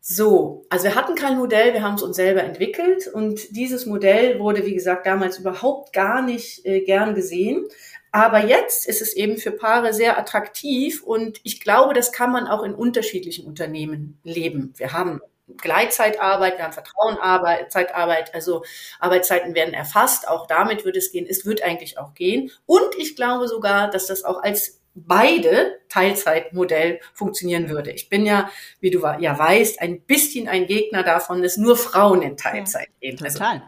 So, 0.00 0.66
also 0.68 0.86
wir 0.86 0.96
hatten 0.96 1.14
kein 1.14 1.38
Modell, 1.38 1.72
wir 1.72 1.84
haben 1.84 1.94
es 1.94 2.02
uns 2.02 2.16
selber 2.16 2.42
entwickelt 2.42 3.06
und 3.06 3.54
dieses 3.54 3.86
Modell 3.86 4.40
wurde, 4.40 4.66
wie 4.66 4.74
gesagt, 4.74 5.06
damals 5.06 5.38
überhaupt 5.38 5.92
gar 5.92 6.20
nicht 6.20 6.66
äh, 6.66 6.80
gern 6.80 7.14
gesehen. 7.14 7.68
Aber 8.12 8.44
jetzt 8.44 8.86
ist 8.86 9.02
es 9.02 9.14
eben 9.14 9.38
für 9.38 9.52
Paare 9.52 9.94
sehr 9.94 10.18
attraktiv 10.18 11.02
und 11.02 11.40
ich 11.44 11.60
glaube, 11.60 11.94
das 11.94 12.12
kann 12.12 12.32
man 12.32 12.48
auch 12.48 12.62
in 12.64 12.74
unterschiedlichen 12.74 13.46
Unternehmen 13.46 14.18
leben. 14.24 14.74
Wir 14.76 14.92
haben 14.92 15.20
Gleitzeitarbeit, 15.56 16.58
wir 16.58 16.64
haben 16.64 16.72
Vertrauenarbeit, 16.72 17.72
Zeitarbeit, 17.72 18.34
also 18.34 18.64
Arbeitszeiten 18.98 19.54
werden 19.54 19.74
erfasst, 19.74 20.28
auch 20.28 20.46
damit 20.46 20.84
wird 20.84 20.96
es 20.96 21.12
gehen, 21.12 21.26
es 21.28 21.44
wird 21.44 21.62
eigentlich 21.62 21.98
auch 21.98 22.14
gehen. 22.14 22.50
Und 22.66 22.94
ich 22.98 23.16
glaube 23.16 23.48
sogar, 23.48 23.90
dass 23.90 24.06
das 24.06 24.24
auch 24.24 24.42
als 24.42 24.80
beide 24.94 25.78
Teilzeitmodell 25.88 27.00
funktionieren 27.14 27.68
würde. 27.68 27.90
Ich 27.92 28.08
bin 28.08 28.26
ja, 28.26 28.50
wie 28.80 28.90
du 28.90 29.00
ja 29.20 29.38
weißt, 29.38 29.80
ein 29.80 30.02
bisschen 30.02 30.48
ein 30.48 30.66
Gegner 30.66 31.02
davon, 31.02 31.42
dass 31.42 31.56
nur 31.56 31.76
Frauen 31.76 32.22
in 32.22 32.36
Teilzeit 32.36 32.88
gehen. 33.00 33.16
Ja, 33.20 33.28
total. 33.28 33.62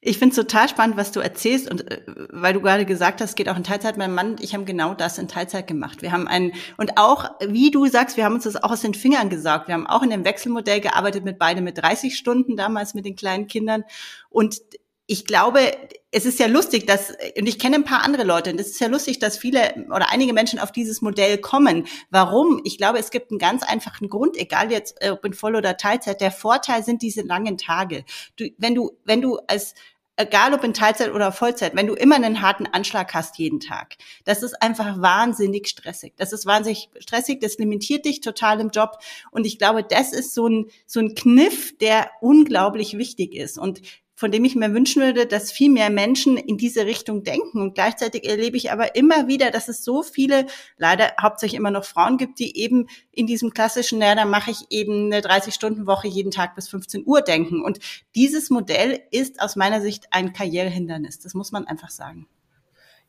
Ich 0.00 0.18
finde 0.18 0.30
es 0.30 0.36
total 0.36 0.68
spannend, 0.68 0.96
was 0.96 1.10
du 1.10 1.18
erzählst 1.18 1.68
und 1.68 1.90
äh, 1.90 2.00
weil 2.30 2.54
du 2.54 2.60
gerade 2.60 2.84
gesagt 2.84 3.20
hast, 3.20 3.34
geht 3.34 3.48
auch 3.48 3.56
in 3.56 3.64
Teilzeit. 3.64 3.96
Mein 3.96 4.14
Mann 4.14 4.30
und 4.30 4.42
ich 4.42 4.54
haben 4.54 4.64
genau 4.64 4.94
das 4.94 5.18
in 5.18 5.26
Teilzeit 5.26 5.66
gemacht. 5.66 6.02
Wir 6.02 6.12
haben 6.12 6.28
einen 6.28 6.52
und 6.76 6.98
auch, 6.98 7.30
wie 7.46 7.72
du 7.72 7.86
sagst, 7.86 8.16
wir 8.16 8.24
haben 8.24 8.34
uns 8.34 8.44
das 8.44 8.62
auch 8.62 8.70
aus 8.70 8.82
den 8.82 8.94
Fingern 8.94 9.28
gesaugt. 9.28 9.66
Wir 9.66 9.74
haben 9.74 9.88
auch 9.88 10.02
in 10.02 10.10
dem 10.10 10.24
Wechselmodell 10.24 10.80
gearbeitet 10.80 11.24
mit 11.24 11.38
beide 11.38 11.62
mit 11.62 11.78
30 11.78 12.16
Stunden 12.16 12.56
damals 12.56 12.94
mit 12.94 13.06
den 13.06 13.16
kleinen 13.16 13.48
Kindern 13.48 13.84
und 14.30 14.60
ich 15.10 15.24
glaube, 15.24 15.72
es 16.10 16.26
ist 16.26 16.38
ja 16.38 16.46
lustig, 16.46 16.86
dass, 16.86 17.10
und 17.38 17.46
ich 17.48 17.58
kenne 17.58 17.76
ein 17.76 17.84
paar 17.84 18.04
andere 18.04 18.24
Leute, 18.24 18.50
und 18.50 18.60
es 18.60 18.68
ist 18.68 18.80
ja 18.80 18.88
lustig, 18.88 19.18
dass 19.18 19.38
viele 19.38 19.86
oder 19.88 20.12
einige 20.12 20.34
Menschen 20.34 20.58
auf 20.58 20.70
dieses 20.70 21.00
Modell 21.00 21.38
kommen. 21.38 21.86
Warum? 22.10 22.60
Ich 22.64 22.76
glaube, 22.76 22.98
es 22.98 23.10
gibt 23.10 23.30
einen 23.30 23.38
ganz 23.38 23.62
einfachen 23.62 24.10
Grund, 24.10 24.36
egal 24.36 24.70
jetzt 24.70 25.02
ob 25.10 25.24
in 25.24 25.32
Voll- 25.32 25.56
oder 25.56 25.78
Teilzeit. 25.78 26.20
Der 26.20 26.30
Vorteil 26.30 26.84
sind 26.84 27.00
diese 27.00 27.22
langen 27.22 27.56
Tage. 27.56 28.04
Du, 28.36 28.50
wenn 28.58 28.74
du, 28.74 28.98
wenn 29.04 29.22
du 29.22 29.38
als, 29.46 29.74
egal 30.16 30.52
ob 30.52 30.62
in 30.62 30.74
Teilzeit 30.74 31.10
oder 31.10 31.32
Vollzeit, 31.32 31.74
wenn 31.74 31.86
du 31.86 31.94
immer 31.94 32.16
einen 32.16 32.42
harten 32.42 32.66
Anschlag 32.66 33.14
hast 33.14 33.38
jeden 33.38 33.60
Tag, 33.60 33.96
das 34.26 34.42
ist 34.42 34.60
einfach 34.60 35.00
wahnsinnig 35.00 35.68
stressig. 35.68 36.12
Das 36.18 36.34
ist 36.34 36.44
wahnsinnig 36.44 36.90
stressig, 36.98 37.40
das 37.40 37.56
limitiert 37.56 38.04
dich 38.04 38.20
total 38.20 38.60
im 38.60 38.68
Job. 38.68 38.98
Und 39.30 39.46
ich 39.46 39.58
glaube, 39.58 39.84
das 39.84 40.12
ist 40.12 40.34
so 40.34 40.48
ein, 40.48 40.66
so 40.84 41.00
ein 41.00 41.14
Kniff, 41.14 41.78
der 41.78 42.10
unglaublich 42.20 42.98
wichtig 42.98 43.34
ist. 43.34 43.58
Und 43.58 43.80
von 44.18 44.32
dem 44.32 44.44
ich 44.44 44.56
mir 44.56 44.74
wünschen 44.74 45.00
würde, 45.00 45.26
dass 45.26 45.52
viel 45.52 45.70
mehr 45.70 45.90
Menschen 45.90 46.36
in 46.36 46.56
diese 46.56 46.86
Richtung 46.86 47.22
denken. 47.22 47.62
Und 47.62 47.76
gleichzeitig 47.76 48.28
erlebe 48.28 48.56
ich 48.56 48.72
aber 48.72 48.96
immer 48.96 49.28
wieder, 49.28 49.52
dass 49.52 49.68
es 49.68 49.84
so 49.84 50.02
viele, 50.02 50.46
leider 50.76 51.12
hauptsächlich 51.22 51.56
immer 51.56 51.70
noch 51.70 51.84
Frauen 51.84 52.18
gibt, 52.18 52.40
die 52.40 52.58
eben 52.58 52.88
in 53.12 53.28
diesem 53.28 53.54
klassischen, 53.54 54.00
naja, 54.00 54.16
dann 54.16 54.28
mache 54.28 54.50
ich 54.50 54.66
eben 54.70 55.04
eine 55.04 55.20
30-Stunden-Woche 55.20 56.08
jeden 56.08 56.32
Tag 56.32 56.56
bis 56.56 56.68
15 56.68 57.04
Uhr 57.06 57.22
denken. 57.22 57.62
Und 57.62 57.78
dieses 58.16 58.50
Modell 58.50 59.00
ist 59.12 59.40
aus 59.40 59.54
meiner 59.54 59.80
Sicht 59.80 60.08
ein 60.10 60.32
Karrierehindernis. 60.32 61.20
Das 61.20 61.34
muss 61.34 61.52
man 61.52 61.68
einfach 61.68 61.90
sagen. 61.90 62.26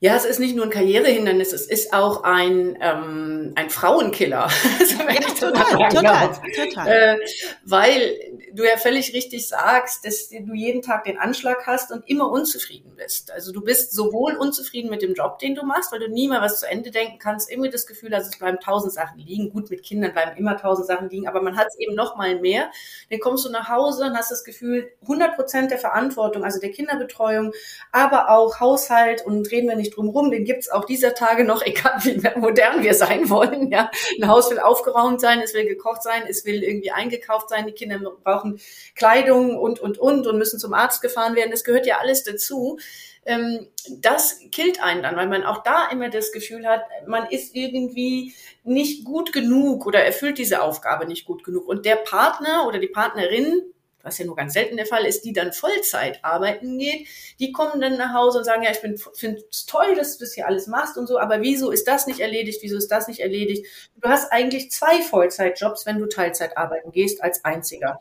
Ja, 0.02 0.16
es 0.16 0.24
ist 0.24 0.40
nicht 0.40 0.56
nur 0.56 0.64
ein 0.64 0.72
Karrierehindernis, 0.72 1.52
es 1.52 1.68
ist 1.68 1.94
auch 1.94 2.24
ein, 2.24 2.78
ähm, 2.80 3.52
ein 3.56 3.70
Frauenkiller. 3.70 4.48
ja, 4.98 5.34
total, 5.38 5.90
total, 5.90 6.30
total. 6.56 6.88
Äh, 6.88 7.18
weil 7.66 8.16
du 8.54 8.64
ja 8.64 8.78
völlig 8.78 9.14
richtig 9.14 9.48
sagst, 9.48 10.06
dass 10.06 10.30
du 10.30 10.54
jeden 10.54 10.82
Tag 10.82 11.04
den 11.04 11.18
Anschlag 11.18 11.68
hast 11.68 11.92
und 11.92 12.08
immer 12.08 12.32
unzufrieden 12.32 12.96
bist. 12.96 13.32
Also 13.32 13.52
du 13.52 13.62
bist 13.62 13.92
sowohl 13.92 14.36
unzufrieden 14.36 14.90
mit 14.90 15.02
dem 15.02 15.16
Job, 15.16 15.40
den 15.40 15.56
du 15.56 15.66
machst, 15.66 15.92
weil 15.92 16.00
du 16.00 16.10
nie 16.10 16.30
mal 16.30 16.42
was 16.42 16.62
zu 16.62 16.68
Ende 16.70 16.92
denken 16.92 17.20
kannst, 17.20 17.52
irgendwie 17.52 17.70
das 17.70 17.86
Gefühl 17.86 18.16
hast, 18.16 18.28
es 18.28 18.40
bleiben 18.40 18.60
tausend 18.60 18.94
Sachen 18.94 19.20
liegen. 19.20 19.52
Gut, 19.52 19.70
mit 19.70 19.84
Kindern 19.84 20.14
bleiben 20.14 20.38
immer 20.38 20.56
tausend 20.56 20.88
Sachen 20.88 21.10
liegen, 21.10 21.28
aber 21.28 21.42
man 21.42 21.58
hat 21.58 21.68
es 21.68 21.78
eben 21.78 21.96
noch 21.96 22.16
mal 22.16 22.40
mehr. 22.40 22.72
Dann 23.10 23.20
kommst 23.20 23.46
du 23.46 23.52
nach 23.52 23.68
Hause 23.68 24.06
und 24.06 24.16
hast 24.16 24.32
das 24.32 24.46
Gefühl, 24.46 24.92
100 25.02 25.36
Prozent 25.36 25.72
der 25.72 25.78
Verantwortung, 25.78 26.46
also 26.46 26.60
der 26.60 26.72
Kinderbetreuung, 26.72 27.52
aber 27.92 28.30
auch 28.30 28.62
Haushalt 28.62 29.26
und 29.26 29.52
reden 29.52 29.68
wir 29.68 29.76
nicht 29.76 29.89
nicht 29.90 30.14
drum 30.14 30.32
den 30.32 30.46
gibt's 30.46 30.70
auch 30.70 30.86
dieser 30.86 31.14
Tage 31.14 31.44
noch, 31.44 31.62
egal 31.66 32.00
wie 32.04 32.40
modern 32.40 32.84
wir 32.84 32.94
sein 32.94 33.30
wollen. 33.30 33.72
Ja, 33.72 33.90
ein 34.22 34.28
Haus 34.28 34.50
will 34.52 34.60
aufgeräumt 34.60 35.22
sein, 35.22 35.42
es 35.42 35.54
will 35.54 35.66
gekocht 35.66 36.04
sein, 36.04 36.24
es 36.28 36.46
will 36.46 36.64
irgendwie 36.64 36.92
eingekauft 36.92 37.50
sein, 37.50 37.66
die 37.66 37.74
Kinder 37.74 38.00
brauchen 38.24 38.60
Kleidung 38.96 39.58
und 39.58 39.80
und 39.80 39.98
und 39.98 40.28
und 40.28 40.38
müssen 40.38 40.60
zum 40.60 40.74
Arzt 40.74 41.02
gefahren 41.02 41.36
werden. 41.36 41.52
Das 41.52 41.64
gehört 41.64 41.86
ja 41.86 41.98
alles 41.98 42.24
dazu. 42.24 42.78
Ähm, 43.26 43.68
das 43.90 44.40
killt 44.52 44.82
einen 44.82 45.04
dann, 45.04 45.16
weil 45.16 45.28
man 45.28 45.44
auch 45.44 45.62
da 45.64 45.90
immer 45.92 46.10
das 46.10 46.32
Gefühl 46.32 46.66
hat, 46.66 46.84
man 47.06 47.28
ist 47.28 47.56
irgendwie 47.56 48.34
nicht 48.64 49.04
gut 49.04 49.34
genug 49.34 49.86
oder 49.86 50.04
erfüllt 50.04 50.38
diese 50.38 50.62
Aufgabe 50.62 51.06
nicht 51.06 51.26
gut 51.26 51.44
genug. 51.44 51.68
Und 51.68 51.86
der 51.86 51.98
Partner 51.98 52.66
oder 52.68 52.80
die 52.80 52.88
Partnerin 52.88 53.62
was 54.04 54.18
ja 54.18 54.26
nur 54.26 54.36
ganz 54.36 54.54
selten 54.54 54.78
der 54.78 54.86
Fall 54.86 55.06
ist, 55.06 55.26
die 55.26 55.34
dann 55.34 55.54
Vollzeit 55.54 56.20
arbeiten 56.24 56.78
geht, 56.78 57.08
die 57.40 57.52
kommen 57.52 57.82
dann 57.82 57.98
nach 57.98 58.14
Hause 58.14 58.40
und 58.40 58.44
sagen, 58.44 58.64
ja, 58.64 58.72
ich 58.72 58.78
finde 58.78 59.44
es 59.50 59.66
toll, 59.66 59.96
dass 59.96 60.18
du 60.18 60.24
das 60.24 60.34
hier 60.34 60.48
alles 60.48 60.68
machst 60.68 60.98
und 60.98 61.08
so, 61.08 61.20
aber 61.20 61.42
wieso 61.42 61.72
ist 61.72 61.88
das 61.88 62.08
nicht 62.08 62.20
erledigt, 62.20 62.60
wieso 62.62 62.78
ist 62.78 62.90
das 62.90 63.08
nicht 63.08 63.20
erledigt? 63.20 63.66
Du 64.02 64.10
hast 64.10 64.32
eigentlich 64.32 64.72
zwei 64.72 65.02
Vollzeitjobs, 65.02 65.86
wenn 65.86 66.00
du 66.00 66.08
Teilzeit 66.08 66.58
arbeiten 66.58 66.92
gehst, 66.92 67.24
als 67.24 67.44
einziger. 67.44 68.00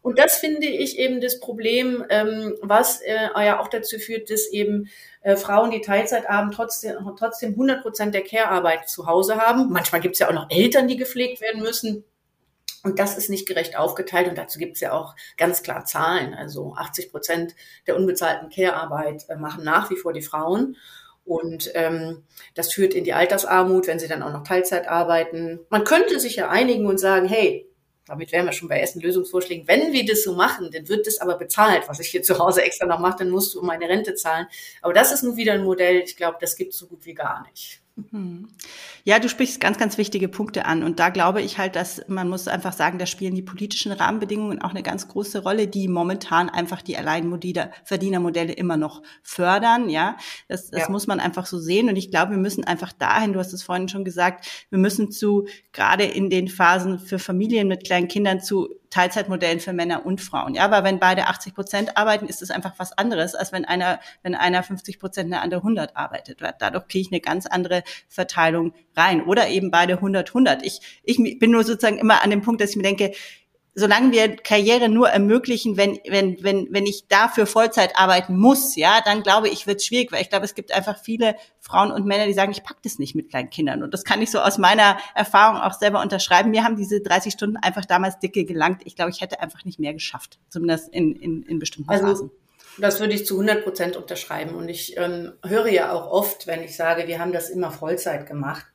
Und 0.00 0.18
das 0.18 0.36
finde 0.36 0.68
ich 0.68 0.98
eben 0.98 1.20
das 1.20 1.40
Problem, 1.40 2.04
ähm, 2.08 2.56
was 2.62 3.00
äh, 3.00 3.28
ja 3.34 3.60
auch 3.60 3.68
dazu 3.68 3.98
führt, 3.98 4.30
dass 4.30 4.46
eben 4.46 4.88
äh, 5.22 5.36
Frauen, 5.36 5.70
die 5.70 5.80
Teilzeit 5.80 6.28
haben, 6.28 6.52
trotzdem, 6.52 6.96
trotzdem 7.18 7.50
100 7.50 7.82
Prozent 7.82 8.14
der 8.14 8.22
Care-Arbeit 8.22 8.88
zu 8.88 9.06
Hause 9.06 9.36
haben. 9.36 9.70
Manchmal 9.70 10.00
gibt 10.00 10.14
es 10.14 10.20
ja 10.20 10.28
auch 10.28 10.34
noch 10.34 10.50
Eltern, 10.50 10.88
die 10.88 10.96
gepflegt 10.96 11.40
werden 11.40 11.62
müssen. 11.62 12.04
Und 12.88 12.98
das 12.98 13.18
ist 13.18 13.28
nicht 13.28 13.46
gerecht 13.46 13.76
aufgeteilt 13.76 14.28
und 14.28 14.38
dazu 14.38 14.58
gibt 14.58 14.76
es 14.76 14.80
ja 14.80 14.92
auch 14.92 15.14
ganz 15.36 15.62
klar 15.62 15.84
Zahlen. 15.84 16.32
Also 16.32 16.74
80 16.74 17.10
Prozent 17.10 17.54
der 17.86 17.96
unbezahlten 17.96 18.48
Care-Arbeit 18.48 19.26
äh, 19.28 19.36
machen 19.36 19.62
nach 19.62 19.90
wie 19.90 19.96
vor 19.96 20.14
die 20.14 20.22
Frauen. 20.22 20.78
Und 21.26 21.70
ähm, 21.74 22.24
das 22.54 22.72
führt 22.72 22.94
in 22.94 23.04
die 23.04 23.12
Altersarmut, 23.12 23.86
wenn 23.86 23.98
sie 23.98 24.08
dann 24.08 24.22
auch 24.22 24.32
noch 24.32 24.42
Teilzeit 24.42 24.88
arbeiten. 24.88 25.60
Man 25.68 25.84
könnte 25.84 26.18
sich 26.18 26.36
ja 26.36 26.48
einigen 26.48 26.86
und 26.86 26.96
sagen, 26.96 27.28
hey, 27.28 27.68
damit 28.06 28.32
wären 28.32 28.46
wir 28.46 28.54
schon 28.54 28.70
bei 28.70 28.80
ersten 28.80 29.00
Lösungsvorschlägen. 29.00 29.68
Wenn 29.68 29.92
wir 29.92 30.06
das 30.06 30.22
so 30.22 30.32
machen, 30.32 30.70
dann 30.72 30.88
wird 30.88 31.06
das 31.06 31.20
aber 31.20 31.36
bezahlt, 31.36 31.90
was 31.90 32.00
ich 32.00 32.08
hier 32.08 32.22
zu 32.22 32.38
Hause 32.38 32.62
extra 32.62 32.86
noch 32.86 33.00
mache, 33.00 33.18
dann 33.18 33.28
musst 33.28 33.54
du 33.54 33.60
meine 33.60 33.86
Rente 33.86 34.14
zahlen. 34.14 34.46
Aber 34.80 34.94
das 34.94 35.12
ist 35.12 35.22
nun 35.22 35.36
wieder 35.36 35.52
ein 35.52 35.62
Modell, 35.62 35.98
ich 35.98 36.16
glaube, 36.16 36.38
das 36.40 36.56
gibt 36.56 36.72
es 36.72 36.78
so 36.78 36.86
gut 36.86 37.04
wie 37.04 37.12
gar 37.12 37.46
nicht. 37.50 37.82
Hm. 38.10 38.48
Ja, 39.04 39.18
du 39.18 39.28
sprichst 39.28 39.60
ganz, 39.60 39.78
ganz 39.78 39.98
wichtige 39.98 40.28
Punkte 40.28 40.66
an. 40.66 40.82
Und 40.82 41.00
da 41.00 41.08
glaube 41.08 41.42
ich 41.42 41.58
halt, 41.58 41.76
dass 41.76 42.02
man 42.08 42.28
muss 42.28 42.46
einfach 42.46 42.72
sagen, 42.72 42.98
da 42.98 43.06
spielen 43.06 43.34
die 43.34 43.42
politischen 43.42 43.92
Rahmenbedingungen 43.92 44.62
auch 44.62 44.70
eine 44.70 44.82
ganz 44.82 45.08
große 45.08 45.42
Rolle, 45.42 45.66
die 45.66 45.88
momentan 45.88 46.48
einfach 46.48 46.82
die 46.82 46.96
Alleinverdienermodelle 46.96 48.52
immer 48.52 48.76
noch 48.76 49.02
fördern. 49.22 49.88
Ja, 49.88 50.16
das, 50.46 50.70
das 50.70 50.82
ja. 50.82 50.90
muss 50.90 51.06
man 51.06 51.20
einfach 51.20 51.46
so 51.46 51.58
sehen. 51.58 51.88
Und 51.88 51.96
ich 51.96 52.10
glaube, 52.10 52.32
wir 52.32 52.38
müssen 52.38 52.64
einfach 52.64 52.92
dahin, 52.92 53.32
du 53.32 53.40
hast 53.40 53.52
es 53.52 53.62
vorhin 53.62 53.88
schon 53.88 54.04
gesagt, 54.04 54.66
wir 54.70 54.78
müssen 54.78 55.10
zu, 55.10 55.46
gerade 55.72 56.04
in 56.04 56.30
den 56.30 56.48
Phasen 56.48 56.98
für 56.98 57.18
Familien 57.18 57.68
mit 57.68 57.84
kleinen 57.84 58.08
Kindern 58.08 58.40
zu 58.40 58.68
Teilzeitmodellen 58.90 59.60
für 59.60 59.72
Männer 59.72 60.06
und 60.06 60.20
Frauen. 60.20 60.54
Ja, 60.54 60.64
aber 60.64 60.84
wenn 60.84 60.98
beide 60.98 61.26
80 61.26 61.54
Prozent 61.54 61.96
arbeiten, 61.96 62.26
ist 62.26 62.42
es 62.42 62.50
einfach 62.50 62.74
was 62.78 62.92
anderes, 62.92 63.34
als 63.34 63.52
wenn 63.52 63.64
einer, 63.64 64.00
wenn 64.22 64.34
einer 64.34 64.62
50 64.62 64.98
Prozent, 64.98 65.30
der 65.30 65.42
andere 65.42 65.60
100 65.60 65.96
arbeitet. 65.96 66.40
Dadurch 66.58 66.88
kriege 66.88 67.02
ich 67.02 67.12
eine 67.12 67.20
ganz 67.20 67.46
andere 67.46 67.82
Verteilung 68.08 68.72
rein. 68.96 69.24
Oder 69.24 69.48
eben 69.48 69.70
beide 69.70 69.94
100, 69.94 70.28
100. 70.28 70.64
Ich, 70.64 70.80
ich 71.02 71.38
bin 71.38 71.50
nur 71.50 71.64
sozusagen 71.64 71.98
immer 71.98 72.22
an 72.22 72.30
dem 72.30 72.42
Punkt, 72.42 72.60
dass 72.60 72.70
ich 72.70 72.76
mir 72.76 72.82
denke, 72.82 73.12
solange 73.78 74.10
wir 74.12 74.36
Karriere 74.36 74.88
nur 74.88 75.08
ermöglichen, 75.08 75.76
wenn, 75.76 75.98
wenn, 76.08 76.42
wenn, 76.42 76.66
wenn 76.70 76.84
ich 76.84 77.06
dafür 77.06 77.46
Vollzeit 77.46 77.92
arbeiten 77.96 78.36
muss, 78.36 78.74
ja, 78.74 79.00
dann 79.04 79.22
glaube 79.22 79.48
ich, 79.48 79.66
wird 79.66 79.76
es 79.76 79.86
schwierig, 79.86 80.10
weil 80.10 80.20
ich 80.20 80.30
glaube, 80.30 80.44
es 80.44 80.54
gibt 80.54 80.72
einfach 80.72 80.98
viele 81.00 81.36
Frauen 81.60 81.92
und 81.92 82.04
Männer, 82.04 82.26
die 82.26 82.32
sagen, 82.32 82.50
ich 82.50 82.64
pack 82.64 82.78
das 82.82 82.98
nicht 82.98 83.14
mit 83.14 83.30
kleinen 83.30 83.50
Kindern. 83.50 83.82
Und 83.82 83.94
das 83.94 84.04
kann 84.04 84.20
ich 84.20 84.30
so 84.30 84.40
aus 84.40 84.58
meiner 84.58 84.98
Erfahrung 85.14 85.60
auch 85.60 85.74
selber 85.74 86.02
unterschreiben. 86.02 86.50
Mir 86.50 86.64
haben 86.64 86.76
diese 86.76 87.00
30 87.00 87.32
Stunden 87.32 87.56
einfach 87.56 87.84
damals 87.84 88.18
dicke 88.18 88.44
gelangt. 88.44 88.82
Ich 88.84 88.96
glaube, 88.96 89.10
ich 89.10 89.20
hätte 89.20 89.40
einfach 89.40 89.64
nicht 89.64 89.78
mehr 89.78 89.92
geschafft, 89.92 90.38
zumindest 90.48 90.88
in, 90.88 91.14
in, 91.14 91.44
in 91.44 91.58
bestimmten 91.58 91.90
also, 91.90 92.06
Phasen. 92.06 92.30
Das 92.78 93.00
würde 93.00 93.14
ich 93.14 93.26
zu 93.26 93.34
100 93.34 93.64
Prozent 93.64 93.96
unterschreiben. 93.96 94.54
Und 94.54 94.68
ich 94.68 94.96
ähm, 94.96 95.32
höre 95.44 95.68
ja 95.68 95.92
auch 95.92 96.10
oft, 96.10 96.46
wenn 96.46 96.62
ich 96.62 96.76
sage, 96.76 97.06
wir 97.06 97.20
haben 97.20 97.32
das 97.32 97.48
immer 97.48 97.70
Vollzeit 97.70 98.26
gemacht 98.26 98.66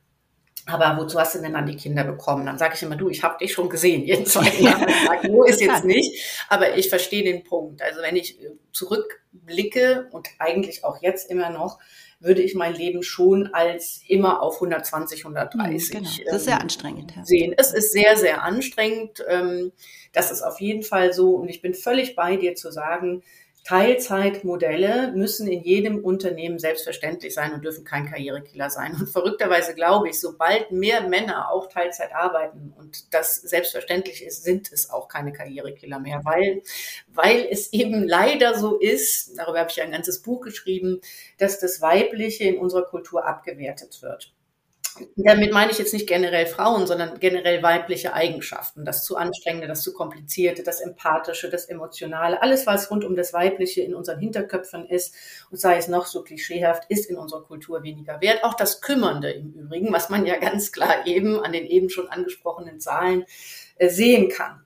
aber 0.65 0.97
wozu 1.01 1.19
hast 1.19 1.35
du 1.35 1.39
denn 1.39 1.53
dann 1.53 1.65
die 1.65 1.75
Kinder 1.75 2.03
bekommen? 2.03 2.45
Dann 2.45 2.57
sage 2.57 2.75
ich 2.75 2.83
immer, 2.83 2.95
du, 2.95 3.09
ich 3.09 3.21
habe 3.23 3.37
dich 3.37 3.51
schon 3.51 3.69
gesehen, 3.69 4.03
jeden 4.03 4.25
zweiten 4.25 4.63
Nachmittag. 4.63 5.27
Wo 5.27 5.43
ist 5.43 5.59
jetzt 5.59 5.83
nicht. 5.83 6.45
Aber 6.47 6.77
ich 6.77 6.89
verstehe 6.89 7.23
den 7.23 7.43
Punkt. 7.43 7.81
Also 7.81 8.01
wenn 8.01 8.15
ich 8.15 8.41
äh, 8.41 8.51
zurückblicke 8.71 10.07
und 10.11 10.29
eigentlich 10.39 10.85
auch 10.85 11.01
jetzt 11.01 11.29
immer 11.29 11.49
noch, 11.49 11.79
würde 12.19 12.41
ich 12.41 12.55
mein 12.55 12.73
Leben 12.73 13.03
schon 13.03 13.53
als 13.53 14.01
immer 14.07 14.41
auf 14.41 14.55
120, 14.55 15.25
130 15.25 15.93
mhm, 15.93 15.97
genau. 15.97 16.09
Das 16.25 16.35
ist 16.37 16.45
sehr 16.45 16.53
ähm, 16.55 16.61
anstrengend. 16.61 17.15
Ja. 17.15 17.25
sehen. 17.25 17.53
Es 17.57 17.73
ist 17.73 17.91
sehr, 17.91 18.15
sehr 18.15 18.43
anstrengend. 18.43 19.23
Ähm, 19.27 19.73
das 20.13 20.31
ist 20.31 20.41
auf 20.41 20.61
jeden 20.61 20.83
Fall 20.83 21.11
so. 21.11 21.31
Und 21.35 21.49
ich 21.49 21.61
bin 21.61 21.73
völlig 21.73 22.15
bei 22.15 22.37
dir 22.37 22.55
zu 22.55 22.71
sagen, 22.71 23.23
Teilzeitmodelle 23.63 25.13
müssen 25.15 25.47
in 25.47 25.63
jedem 25.63 26.03
Unternehmen 26.03 26.59
selbstverständlich 26.59 27.33
sein 27.33 27.53
und 27.53 27.63
dürfen 27.63 27.85
kein 27.85 28.09
Karrierekiller 28.09 28.69
sein. 28.69 28.93
Und 28.99 29.07
verrückterweise 29.07 29.73
glaube 29.73 30.09
ich, 30.09 30.19
sobald 30.19 30.71
mehr 30.71 31.07
Männer 31.07 31.49
auch 31.49 31.69
Teilzeit 31.69 32.13
arbeiten 32.13 32.73
und 32.77 33.13
das 33.13 33.35
selbstverständlich 33.35 34.23
ist, 34.23 34.43
sind 34.43 34.71
es 34.73 34.89
auch 34.89 35.07
keine 35.07 35.31
Karrierekiller 35.31 35.99
mehr, 35.99 36.21
weil, 36.25 36.61
weil 37.07 37.47
es 37.49 37.71
eben 37.71 38.05
leider 38.05 38.57
so 38.57 38.77
ist, 38.77 39.37
darüber 39.37 39.59
habe 39.59 39.69
ich 39.69 39.81
ein 39.81 39.91
ganzes 39.91 40.21
Buch 40.21 40.41
geschrieben, 40.41 40.99
dass 41.37 41.59
das 41.59 41.79
Weibliche 41.79 42.43
in 42.43 42.57
unserer 42.57 42.83
Kultur 42.83 43.25
abgewertet 43.25 44.01
wird. 44.01 44.33
Damit 45.15 45.51
meine 45.51 45.71
ich 45.71 45.77
jetzt 45.77 45.93
nicht 45.93 46.07
generell 46.07 46.45
Frauen, 46.45 46.87
sondern 46.87 47.19
generell 47.19 47.63
weibliche 47.63 48.13
Eigenschaften. 48.13 48.85
Das 48.85 49.03
zu 49.03 49.17
anstrengende, 49.17 49.67
das 49.67 49.81
zu 49.81 49.93
komplizierte, 49.93 50.63
das 50.63 50.81
empathische, 50.81 51.49
das 51.49 51.65
emotionale, 51.65 52.41
alles 52.41 52.65
was 52.65 52.89
rund 52.91 53.03
um 53.03 53.15
das 53.15 53.33
Weibliche 53.33 53.81
in 53.81 53.95
unseren 53.95 54.19
Hinterköpfen 54.19 54.87
ist 54.87 55.15
und 55.49 55.59
sei 55.59 55.77
es 55.77 55.87
noch 55.87 56.05
so 56.05 56.23
klischeehaft, 56.23 56.85
ist 56.89 57.09
in 57.09 57.17
unserer 57.17 57.43
Kultur 57.43 57.83
weniger 57.83 58.21
wert. 58.21 58.43
Auch 58.43 58.53
das 58.53 58.81
Kümmernde 58.81 59.31
im 59.31 59.53
Übrigen, 59.53 59.93
was 59.93 60.09
man 60.09 60.25
ja 60.25 60.37
ganz 60.37 60.71
klar 60.71 61.05
eben 61.05 61.39
an 61.39 61.53
den 61.53 61.65
eben 61.65 61.89
schon 61.89 62.07
angesprochenen 62.07 62.79
Zahlen 62.79 63.25
äh, 63.77 63.89
sehen 63.89 64.29
kann. 64.29 64.62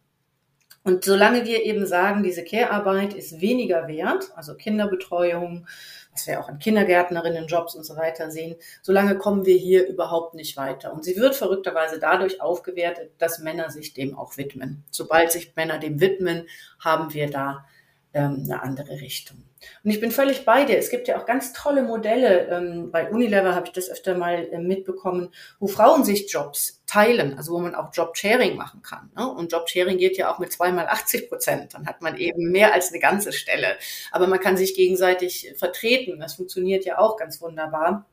Und 0.87 1.03
solange 1.03 1.43
wir 1.43 1.65
eben 1.65 1.85
sagen, 1.85 2.23
diese 2.23 2.45
Care-Arbeit 2.45 3.13
ist 3.13 3.41
weniger 3.41 3.89
wert, 3.89 4.31
also 4.37 4.55
Kinderbetreuung, 4.55 5.67
was 6.13 6.25
wir 6.27 6.39
auch 6.39 6.47
an 6.47 6.59
Kindergärtnerinnenjobs 6.59 7.75
und 7.75 7.83
so 7.83 7.97
weiter 7.97 8.31
sehen, 8.31 8.55
solange 8.81 9.17
kommen 9.17 9.45
wir 9.45 9.57
hier 9.57 9.85
überhaupt 9.85 10.33
nicht 10.33 10.55
weiter. 10.55 10.93
Und 10.93 11.03
sie 11.03 11.17
wird 11.17 11.35
verrückterweise 11.35 11.99
dadurch 11.99 12.39
aufgewertet, 12.39 13.11
dass 13.17 13.39
Männer 13.39 13.69
sich 13.69 13.95
dem 13.95 14.17
auch 14.17 14.37
widmen. 14.37 14.85
Sobald 14.89 15.33
sich 15.33 15.57
Männer 15.57 15.77
dem 15.77 15.99
widmen, 15.99 16.47
haben 16.79 17.13
wir 17.13 17.29
da 17.29 17.65
ähm, 18.13 18.43
eine 18.45 18.63
andere 18.63 19.01
Richtung. 19.01 19.43
Und 19.83 19.91
ich 19.91 19.99
bin 19.99 20.11
völlig 20.11 20.45
bei 20.45 20.63
dir. 20.63 20.77
Es 20.77 20.89
gibt 20.89 21.09
ja 21.09 21.19
auch 21.19 21.25
ganz 21.25 21.51
tolle 21.51 21.83
Modelle. 21.83 22.47
Ähm, 22.47 22.91
bei 22.91 23.11
Unilever 23.11 23.55
habe 23.55 23.67
ich 23.67 23.73
das 23.73 23.89
öfter 23.89 24.17
mal 24.17 24.47
äh, 24.53 24.57
mitbekommen, 24.57 25.33
wo 25.59 25.67
Frauen 25.67 26.05
sich 26.05 26.31
Jobs 26.31 26.76
teilen, 26.87 27.37
also 27.37 27.53
wo 27.53 27.59
man 27.59 27.75
auch 27.75 27.93
Job-Sharing 27.93 28.55
machen 28.55 28.81
kann. 28.81 29.11
Ne? 29.15 29.27
Und 29.29 29.51
Job-Sharing 29.51 29.97
geht 29.97 30.17
ja 30.17 30.33
auch 30.33 30.39
mit 30.39 30.51
zweimal 30.51 30.87
80 30.87 31.29
Prozent. 31.29 31.73
Dann 31.73 31.85
hat 31.85 32.01
man 32.01 32.17
eben 32.17 32.49
mehr 32.49 32.73
als 32.73 32.89
eine 32.89 32.99
ganze 32.99 33.33
Stelle. 33.33 33.77
Aber 34.11 34.25
man 34.25 34.39
kann 34.39 34.57
sich 34.57 34.73
gegenseitig 34.73 35.53
vertreten. 35.57 36.19
Das 36.19 36.35
funktioniert 36.35 36.85
ja 36.85 36.97
auch 36.97 37.17
ganz 37.17 37.41
wunderbar. 37.41 38.05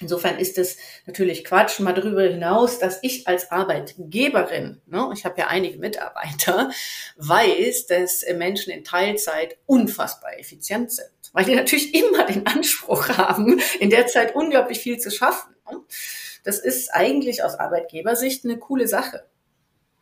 Insofern 0.00 0.38
ist 0.38 0.58
es 0.58 0.78
natürlich 1.06 1.44
Quatsch. 1.44 1.80
Mal 1.80 1.92
darüber 1.92 2.22
hinaus, 2.22 2.78
dass 2.78 3.00
ich 3.02 3.26
als 3.26 3.50
Arbeitgeberin, 3.50 4.80
ne, 4.86 5.10
ich 5.12 5.24
habe 5.24 5.40
ja 5.40 5.48
einige 5.48 5.78
Mitarbeiter, 5.78 6.70
weiß, 7.16 7.86
dass 7.86 8.24
Menschen 8.36 8.72
in 8.72 8.84
Teilzeit 8.84 9.58
unfassbar 9.66 10.38
effizient 10.38 10.92
sind, 10.92 11.10
weil 11.32 11.44
die 11.44 11.56
natürlich 11.56 11.94
immer 11.94 12.24
den 12.24 12.46
Anspruch 12.46 13.08
haben, 13.08 13.60
in 13.80 13.90
der 13.90 14.06
Zeit 14.06 14.34
unglaublich 14.34 14.78
viel 14.78 14.98
zu 14.98 15.10
schaffen. 15.10 15.54
Ne? 15.70 15.80
Das 16.48 16.58
ist 16.58 16.94
eigentlich 16.94 17.44
aus 17.44 17.56
Arbeitgebersicht 17.56 18.46
eine 18.46 18.56
coole 18.56 18.88
Sache. 18.88 19.26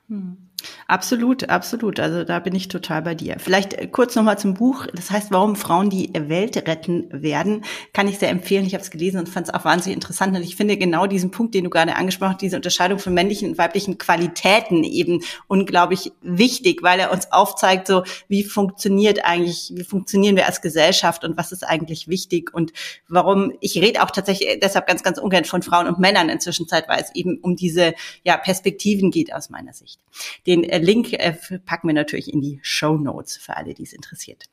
Hm. 0.06 0.45
Absolut, 0.88 1.48
absolut. 1.48 1.98
Also 1.98 2.22
da 2.22 2.38
bin 2.38 2.54
ich 2.54 2.68
total 2.68 3.02
bei 3.02 3.16
dir. 3.16 3.36
Vielleicht 3.40 3.74
äh, 3.74 3.88
kurz 3.88 4.14
nochmal 4.14 4.38
zum 4.38 4.54
Buch. 4.54 4.86
Das 4.94 5.10
heißt, 5.10 5.32
warum 5.32 5.56
Frauen 5.56 5.90
die 5.90 6.12
Welt 6.14 6.56
retten 6.68 7.08
werden, 7.10 7.64
kann 7.92 8.06
ich 8.06 8.18
sehr 8.18 8.28
empfehlen. 8.28 8.64
Ich 8.64 8.74
habe 8.74 8.84
es 8.84 8.92
gelesen 8.92 9.18
und 9.18 9.28
fand 9.28 9.48
es 9.48 9.54
auch 9.54 9.64
wahnsinnig 9.64 9.96
interessant. 9.96 10.36
Und 10.36 10.44
ich 10.44 10.54
finde 10.54 10.76
genau 10.76 11.08
diesen 11.08 11.32
Punkt, 11.32 11.54
den 11.54 11.64
du 11.64 11.70
gerade 11.70 11.96
angesprochen 11.96 12.34
hast, 12.34 12.40
diese 12.42 12.54
Unterscheidung 12.54 13.00
von 13.00 13.14
männlichen 13.14 13.50
und 13.50 13.58
weiblichen 13.58 13.98
Qualitäten 13.98 14.84
eben 14.84 15.24
unglaublich 15.48 16.12
wichtig, 16.22 16.84
weil 16.84 17.00
er 17.00 17.10
uns 17.10 17.32
aufzeigt, 17.32 17.88
so 17.88 18.04
wie 18.28 18.44
funktioniert 18.44 19.24
eigentlich, 19.24 19.72
wie 19.74 19.84
funktionieren 19.84 20.36
wir 20.36 20.46
als 20.46 20.62
Gesellschaft 20.62 21.24
und 21.24 21.36
was 21.36 21.50
ist 21.50 21.64
eigentlich 21.64 22.06
wichtig 22.06 22.54
und 22.54 22.72
warum. 23.08 23.52
Ich 23.60 23.76
rede 23.76 24.04
auch 24.04 24.12
tatsächlich 24.12 24.60
deshalb 24.62 24.86
ganz, 24.86 25.02
ganz 25.02 25.18
ungern 25.18 25.44
von 25.44 25.62
Frauen 25.62 25.88
und 25.88 25.98
Männern 25.98 26.28
inzwischen 26.28 26.66
weil 26.70 27.00
es 27.00 27.14
eben 27.14 27.38
um 27.38 27.56
diese 27.56 27.94
ja, 28.22 28.36
Perspektiven 28.36 29.10
geht 29.10 29.32
aus 29.32 29.50
meiner 29.50 29.72
Sicht. 29.72 29.98
Den 30.46 30.62
äh, 30.64 30.75
Link 30.78 31.12
äh, 31.12 31.34
packen 31.64 31.88
wir 31.88 31.94
natürlich 31.94 32.32
in 32.32 32.40
die 32.40 32.58
Show 32.62 32.96
Notes 32.96 33.36
für 33.36 33.56
alle, 33.56 33.74
die 33.74 33.82
es 33.82 33.92
interessiert. 33.92 34.44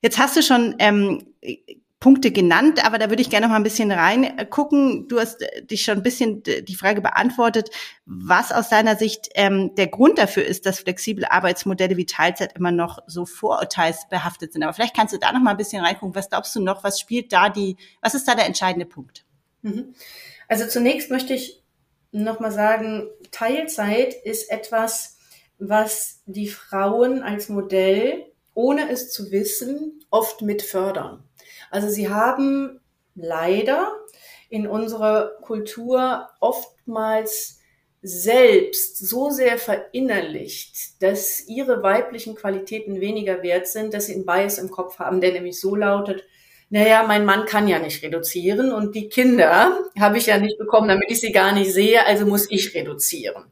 Jetzt 0.00 0.18
hast 0.18 0.36
du 0.36 0.42
schon 0.42 0.76
ähm, 0.78 1.26
Punkte 1.98 2.30
genannt, 2.30 2.84
aber 2.84 2.98
da 2.98 3.08
würde 3.08 3.22
ich 3.22 3.30
gerne 3.30 3.46
noch 3.46 3.52
mal 3.52 3.56
ein 3.56 3.62
bisschen 3.62 3.90
reingucken. 3.90 5.08
Du 5.08 5.18
hast 5.18 5.40
äh, 5.40 5.64
dich 5.64 5.82
schon 5.82 5.96
ein 5.96 6.02
bisschen 6.02 6.42
die 6.42 6.74
Frage 6.74 7.00
beantwortet, 7.00 7.70
was 8.04 8.52
aus 8.52 8.68
deiner 8.68 8.96
Sicht 8.96 9.30
ähm, 9.34 9.74
der 9.76 9.86
Grund 9.86 10.18
dafür 10.18 10.44
ist, 10.44 10.66
dass 10.66 10.80
flexible 10.80 11.24
Arbeitsmodelle 11.24 11.96
wie 11.96 12.06
Teilzeit 12.06 12.54
immer 12.56 12.70
noch 12.70 12.98
so 13.06 13.24
vorurteilsbehaftet 13.24 14.52
sind. 14.52 14.62
Aber 14.62 14.74
vielleicht 14.74 14.94
kannst 14.94 15.14
du 15.14 15.18
da 15.18 15.32
noch 15.32 15.40
mal 15.40 15.52
ein 15.52 15.56
bisschen 15.56 15.82
reingucken. 15.82 16.14
Was 16.14 16.28
glaubst 16.28 16.54
du 16.54 16.60
noch? 16.60 16.84
Was 16.84 17.00
spielt 17.00 17.32
da 17.32 17.48
die? 17.48 17.76
Was 18.02 18.14
ist 18.14 18.28
da 18.28 18.34
der 18.34 18.46
entscheidende 18.46 18.86
Punkt? 18.86 19.24
Mhm. 19.62 19.94
Also 20.48 20.66
zunächst 20.66 21.10
möchte 21.10 21.32
ich 21.32 21.62
noch 22.12 22.40
mal 22.40 22.52
sagen, 22.52 23.08
Teilzeit 23.30 24.14
ist 24.14 24.50
etwas, 24.50 25.15
was 25.58 26.22
die 26.26 26.48
Frauen 26.48 27.22
als 27.22 27.48
Modell, 27.48 28.26
ohne 28.54 28.90
es 28.90 29.10
zu 29.10 29.30
wissen, 29.30 30.04
oft 30.10 30.42
mit 30.42 30.62
fördern. 30.62 31.22
Also 31.70 31.88
sie 31.88 32.08
haben 32.08 32.80
leider 33.14 33.92
in 34.48 34.66
unserer 34.66 35.32
Kultur 35.42 36.28
oftmals 36.40 37.60
selbst 38.02 38.98
so 38.98 39.30
sehr 39.30 39.58
verinnerlicht, 39.58 41.02
dass 41.02 41.46
ihre 41.48 41.82
weiblichen 41.82 42.36
Qualitäten 42.36 43.00
weniger 43.00 43.42
wert 43.42 43.66
sind, 43.66 43.94
dass 43.94 44.06
sie 44.06 44.14
einen 44.14 44.26
Bias 44.26 44.58
im 44.58 44.70
Kopf 44.70 44.98
haben, 44.98 45.20
der 45.20 45.32
nämlich 45.32 45.60
so 45.60 45.74
lautet, 45.74 46.24
naja, 46.68 47.04
mein 47.06 47.24
Mann 47.24 47.46
kann 47.46 47.68
ja 47.68 47.78
nicht 47.78 48.02
reduzieren 48.02 48.72
und 48.72 48.94
die 48.94 49.08
Kinder 49.08 49.78
habe 49.98 50.18
ich 50.18 50.26
ja 50.26 50.38
nicht 50.38 50.58
bekommen, 50.58 50.88
damit 50.88 51.10
ich 51.10 51.20
sie 51.20 51.32
gar 51.32 51.52
nicht 51.52 51.72
sehe, 51.72 52.04
also 52.06 52.26
muss 52.26 52.50
ich 52.50 52.74
reduzieren. 52.74 53.44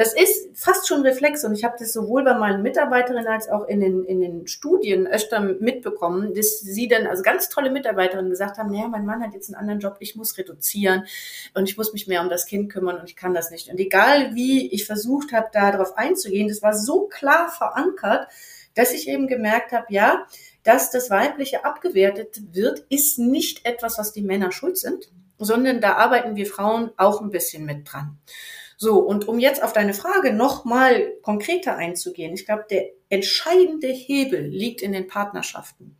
Das 0.00 0.14
ist 0.14 0.48
fast 0.54 0.88
schon 0.88 1.02
Reflex 1.02 1.44
und 1.44 1.52
ich 1.52 1.62
habe 1.62 1.76
das 1.78 1.92
sowohl 1.92 2.24
bei 2.24 2.32
meinen 2.32 2.62
Mitarbeiterinnen 2.62 3.26
als 3.26 3.50
auch 3.50 3.68
in 3.68 3.80
den, 3.80 4.06
in 4.06 4.22
den 4.22 4.46
Studien 4.46 5.06
öfter 5.06 5.40
mitbekommen, 5.40 6.32
dass 6.32 6.58
sie 6.58 6.88
dann, 6.88 7.06
also 7.06 7.22
ganz 7.22 7.50
tolle 7.50 7.70
Mitarbeiterinnen 7.70 8.30
gesagt 8.30 8.56
haben, 8.56 8.70
naja, 8.70 8.88
mein 8.88 9.04
Mann 9.04 9.22
hat 9.22 9.34
jetzt 9.34 9.50
einen 9.50 9.60
anderen 9.60 9.80
Job, 9.80 9.98
ich 10.00 10.16
muss 10.16 10.38
reduzieren 10.38 11.04
und 11.52 11.68
ich 11.68 11.76
muss 11.76 11.92
mich 11.92 12.06
mehr 12.06 12.22
um 12.22 12.30
das 12.30 12.46
Kind 12.46 12.72
kümmern 12.72 12.96
und 12.98 13.10
ich 13.10 13.14
kann 13.14 13.34
das 13.34 13.50
nicht. 13.50 13.68
Und 13.68 13.78
egal 13.78 14.34
wie 14.34 14.72
ich 14.72 14.86
versucht 14.86 15.34
habe, 15.34 15.48
da 15.52 15.70
drauf 15.70 15.98
einzugehen, 15.98 16.48
das 16.48 16.62
war 16.62 16.72
so 16.72 17.06
klar 17.06 17.50
verankert, 17.50 18.26
dass 18.74 18.94
ich 18.94 19.06
eben 19.06 19.26
gemerkt 19.26 19.72
habe, 19.72 19.84
ja, 19.90 20.26
dass 20.62 20.90
das 20.90 21.10
Weibliche 21.10 21.66
abgewertet 21.66 22.40
wird, 22.54 22.86
ist 22.88 23.18
nicht 23.18 23.66
etwas, 23.66 23.98
was 23.98 24.14
die 24.14 24.22
Männer 24.22 24.50
schuld 24.50 24.78
sind, 24.78 25.10
sondern 25.36 25.82
da 25.82 25.96
arbeiten 25.96 26.36
wir 26.36 26.46
Frauen 26.46 26.90
auch 26.96 27.20
ein 27.20 27.28
bisschen 27.28 27.66
mit 27.66 27.92
dran. 27.92 28.16
So, 28.82 28.98
und 29.00 29.28
um 29.28 29.38
jetzt 29.38 29.62
auf 29.62 29.74
deine 29.74 29.92
Frage 29.92 30.32
nochmal 30.32 31.12
konkreter 31.20 31.76
einzugehen, 31.76 32.32
ich 32.32 32.46
glaube, 32.46 32.64
der 32.70 32.86
entscheidende 33.10 33.88
Hebel 33.88 34.40
liegt 34.40 34.80
in 34.80 34.92
den 34.92 35.06
Partnerschaften. 35.06 35.98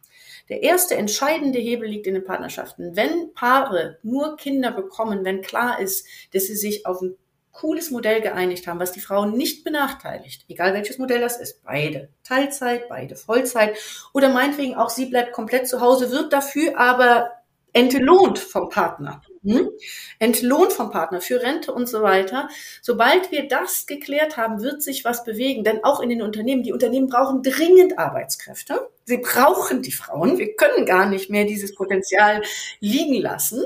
Der 0.48 0.62
erste 0.62 0.96
entscheidende 0.96 1.58
Hebel 1.58 1.86
liegt 1.86 2.06
in 2.06 2.14
den 2.14 2.24
Partnerschaften. 2.24 2.96
Wenn 2.96 3.34
Paare 3.34 3.98
nur 4.02 4.38
Kinder 4.38 4.72
bekommen, 4.72 5.26
wenn 5.26 5.42
klar 5.42 5.78
ist, 5.78 6.06
dass 6.32 6.44
sie 6.44 6.56
sich 6.56 6.86
auf 6.86 7.02
ein 7.02 7.16
cooles 7.52 7.90
Modell 7.90 8.22
geeinigt 8.22 8.66
haben, 8.66 8.80
was 8.80 8.92
die 8.92 9.00
Frauen 9.00 9.36
nicht 9.36 9.62
benachteiligt, 9.62 10.46
egal 10.48 10.72
welches 10.72 10.96
Modell 10.96 11.20
das 11.20 11.38
ist, 11.38 11.62
beide 11.62 12.08
Teilzeit, 12.24 12.88
beide 12.88 13.14
Vollzeit 13.14 13.76
oder 14.14 14.30
meinetwegen 14.30 14.74
auch 14.74 14.88
sie 14.88 15.04
bleibt 15.04 15.32
komplett 15.32 15.68
zu 15.68 15.82
Hause, 15.82 16.10
wird 16.10 16.32
dafür 16.32 16.78
aber 16.78 17.30
entlohnt 17.72 18.38
vom 18.38 18.68
Partner. 18.68 19.22
Hm? 19.42 19.70
Entlohnt 20.18 20.72
vom 20.72 20.90
Partner 20.90 21.20
für 21.20 21.42
Rente 21.42 21.72
und 21.72 21.88
so 21.88 22.02
weiter. 22.02 22.48
Sobald 22.82 23.30
wir 23.30 23.48
das 23.48 23.86
geklärt 23.86 24.36
haben, 24.36 24.62
wird 24.62 24.82
sich 24.82 25.04
was 25.04 25.24
bewegen. 25.24 25.64
Denn 25.64 25.82
auch 25.82 26.00
in 26.00 26.10
den 26.10 26.22
Unternehmen, 26.22 26.62
die 26.62 26.72
Unternehmen 26.72 27.08
brauchen 27.08 27.42
dringend 27.42 27.98
Arbeitskräfte. 27.98 28.90
Sie 29.04 29.18
brauchen 29.18 29.82
die 29.82 29.92
Frauen. 29.92 30.38
Wir 30.38 30.54
können 30.56 30.84
gar 30.84 31.06
nicht 31.06 31.30
mehr 31.30 31.44
dieses 31.44 31.74
Potenzial 31.74 32.42
liegen 32.80 33.14
lassen. 33.14 33.64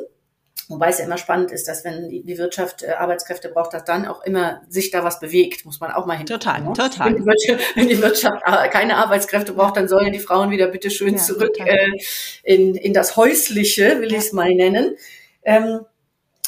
Wobei 0.68 0.88
es 0.88 0.98
ja 0.98 1.04
immer 1.04 1.18
spannend 1.18 1.50
ist, 1.50 1.68
dass 1.68 1.84
wenn 1.84 2.08
die 2.08 2.38
Wirtschaft 2.38 2.82
äh, 2.82 2.92
Arbeitskräfte 2.92 3.50
braucht, 3.50 3.74
dass 3.74 3.84
dann 3.84 4.06
auch 4.06 4.22
immer 4.24 4.62
sich 4.68 4.90
da 4.90 5.04
was 5.04 5.20
bewegt, 5.20 5.66
muss 5.66 5.80
man 5.80 5.90
auch 5.90 6.06
mal 6.06 6.16
hin. 6.16 6.26
Total, 6.26 6.62
ne? 6.62 6.72
total. 6.72 7.06
Wenn 7.06 7.16
die, 7.16 7.26
Wirtschaft, 7.26 7.76
wenn 7.76 7.88
die 7.88 8.00
Wirtschaft 8.00 8.42
äh, 8.46 8.68
keine 8.68 8.96
Arbeitskräfte 8.96 9.52
braucht, 9.52 9.76
dann 9.76 9.88
sollen 9.88 10.12
die 10.12 10.20
Frauen 10.20 10.50
wieder 10.50 10.68
bitteschön 10.68 11.14
ja, 11.14 11.20
zurück 11.20 11.58
äh, 11.58 11.90
in, 12.42 12.74
in 12.74 12.94
das 12.94 13.16
Häusliche, 13.16 14.00
will 14.00 14.12
ich 14.12 14.18
es 14.18 14.32
mal 14.32 14.54
nennen. 14.54 14.96
Ähm, 15.42 15.80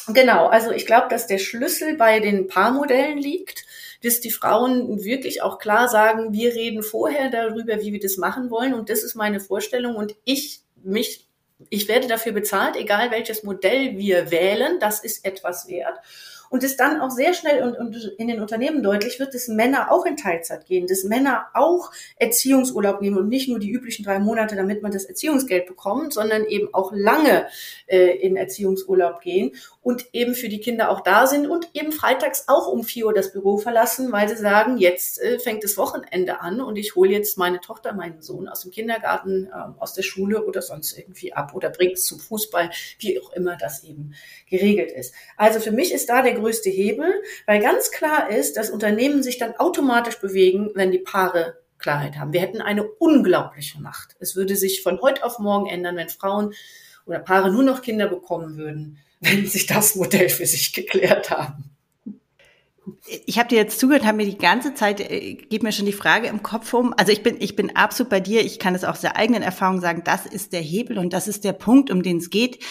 genau, 0.08 0.46
also 0.46 0.70
ich 0.70 0.86
glaube, 0.86 1.08
dass 1.10 1.26
der 1.26 1.38
Schlüssel 1.38 1.96
bei 1.96 2.20
den 2.20 2.48
Paarmodellen 2.48 3.18
liegt, 3.18 3.64
dass 4.02 4.20
die 4.20 4.30
Frauen 4.30 5.04
wirklich 5.04 5.42
auch 5.42 5.58
klar 5.58 5.88
sagen, 5.88 6.32
wir 6.32 6.54
reden 6.54 6.82
vorher 6.82 7.28
darüber, 7.30 7.80
wie 7.82 7.92
wir 7.92 8.00
das 8.00 8.16
machen 8.16 8.50
wollen 8.50 8.72
und 8.72 8.88
das 8.88 9.02
ist 9.02 9.14
meine 9.14 9.40
Vorstellung 9.40 9.96
und 9.96 10.14
ich 10.24 10.60
mich 10.82 11.25
Ich 11.70 11.88
werde 11.88 12.06
dafür 12.06 12.32
bezahlt, 12.32 12.76
egal 12.76 13.10
welches 13.10 13.42
Modell 13.42 13.96
wir 13.96 14.30
wählen, 14.30 14.78
das 14.78 15.02
ist 15.02 15.24
etwas 15.24 15.68
wert 15.68 15.98
und 16.50 16.64
es 16.64 16.76
dann 16.76 17.00
auch 17.00 17.10
sehr 17.10 17.34
schnell 17.34 17.62
und, 17.62 17.76
und 17.76 18.14
in 18.18 18.28
den 18.28 18.40
Unternehmen 18.40 18.82
deutlich 18.82 19.18
wird, 19.18 19.34
dass 19.34 19.48
Männer 19.48 19.90
auch 19.90 20.06
in 20.06 20.16
Teilzeit 20.16 20.66
gehen, 20.66 20.86
dass 20.86 21.04
Männer 21.04 21.46
auch 21.54 21.90
Erziehungsurlaub 22.16 23.00
nehmen 23.00 23.18
und 23.18 23.28
nicht 23.28 23.48
nur 23.48 23.58
die 23.58 23.70
üblichen 23.70 24.04
drei 24.04 24.18
Monate, 24.18 24.56
damit 24.56 24.82
man 24.82 24.92
das 24.92 25.04
Erziehungsgeld 25.04 25.66
bekommt, 25.66 26.12
sondern 26.12 26.44
eben 26.44 26.72
auch 26.72 26.92
lange 26.94 27.46
äh, 27.86 28.16
in 28.18 28.36
Erziehungsurlaub 28.36 29.20
gehen 29.20 29.52
und 29.82 30.06
eben 30.12 30.34
für 30.34 30.48
die 30.48 30.60
Kinder 30.60 30.90
auch 30.90 31.00
da 31.00 31.26
sind 31.26 31.46
und 31.46 31.68
eben 31.74 31.92
freitags 31.92 32.44
auch 32.48 32.66
um 32.66 32.84
vier 32.84 33.06
Uhr 33.06 33.14
das 33.14 33.32
Büro 33.32 33.58
verlassen, 33.58 34.10
weil 34.12 34.28
sie 34.28 34.36
sagen, 34.36 34.78
jetzt 34.78 35.20
äh, 35.20 35.38
fängt 35.38 35.64
das 35.64 35.76
Wochenende 35.76 36.40
an 36.40 36.60
und 36.60 36.76
ich 36.76 36.96
hole 36.96 37.10
jetzt 37.10 37.38
meine 37.38 37.60
Tochter, 37.60 37.92
meinen 37.92 38.20
Sohn 38.22 38.48
aus 38.48 38.62
dem 38.62 38.70
Kindergarten, 38.70 39.46
äh, 39.46 39.80
aus 39.80 39.94
der 39.94 40.02
Schule 40.02 40.44
oder 40.44 40.62
sonst 40.62 40.98
irgendwie 40.98 41.32
ab 41.32 41.54
oder 41.54 41.70
bringe 41.70 41.92
es 41.92 42.04
zum 42.04 42.18
Fußball, 42.18 42.70
wie 42.98 43.20
auch 43.20 43.32
immer 43.32 43.56
das 43.56 43.84
eben 43.84 44.14
geregelt 44.48 44.90
ist. 44.90 45.14
Also 45.36 45.60
für 45.60 45.72
mich 45.72 45.92
ist 45.92 46.08
da 46.08 46.22
der 46.22 46.34
größte 46.36 46.70
Hebel, 46.70 47.12
weil 47.46 47.60
ganz 47.60 47.90
klar 47.90 48.30
ist, 48.30 48.56
dass 48.56 48.70
Unternehmen 48.70 49.22
sich 49.22 49.38
dann 49.38 49.56
automatisch 49.56 50.20
bewegen, 50.20 50.70
wenn 50.74 50.92
die 50.92 50.98
Paare 50.98 51.58
Klarheit 51.78 52.16
haben. 52.16 52.32
Wir 52.32 52.40
hätten 52.40 52.62
eine 52.62 52.84
unglaubliche 52.84 53.80
Macht. 53.80 54.16
Es 54.18 54.36
würde 54.36 54.56
sich 54.56 54.82
von 54.82 55.00
heute 55.00 55.24
auf 55.24 55.38
morgen 55.38 55.66
ändern, 55.66 55.96
wenn 55.96 56.08
Frauen 56.08 56.54
oder 57.04 57.18
Paare 57.18 57.52
nur 57.52 57.62
noch 57.62 57.82
Kinder 57.82 58.08
bekommen 58.08 58.56
würden, 58.56 58.98
wenn 59.20 59.46
sich 59.46 59.66
das 59.66 59.94
Modell 59.94 60.28
für 60.28 60.46
sich 60.46 60.72
geklärt 60.72 61.30
haben. 61.30 61.70
Ich 63.26 63.38
habe 63.38 63.48
dir 63.48 63.56
jetzt 63.56 63.80
zugehört, 63.80 64.04
habe 64.04 64.18
mir 64.18 64.26
die 64.26 64.38
ganze 64.38 64.74
Zeit, 64.74 65.00
äh, 65.00 65.34
geht 65.34 65.64
mir 65.64 65.72
schon 65.72 65.86
die 65.86 65.92
Frage 65.92 66.28
im 66.28 66.42
Kopf 66.42 66.72
um. 66.72 66.94
Also 66.96 67.10
ich 67.10 67.22
bin, 67.22 67.36
ich 67.40 67.56
bin 67.56 67.74
absolut 67.74 68.10
bei 68.10 68.20
dir. 68.20 68.44
Ich 68.44 68.60
kann 68.60 68.76
es 68.76 68.84
aus 68.84 69.00
der 69.00 69.16
eigenen 69.16 69.42
Erfahrung 69.42 69.80
sagen, 69.80 70.02
das 70.04 70.24
ist 70.24 70.52
der 70.52 70.60
Hebel 70.60 70.98
und 70.98 71.12
das 71.12 71.26
ist 71.26 71.42
der 71.44 71.52
Punkt, 71.52 71.90
um 71.90 72.02
den 72.02 72.18
es 72.18 72.30
geht. 72.30 72.64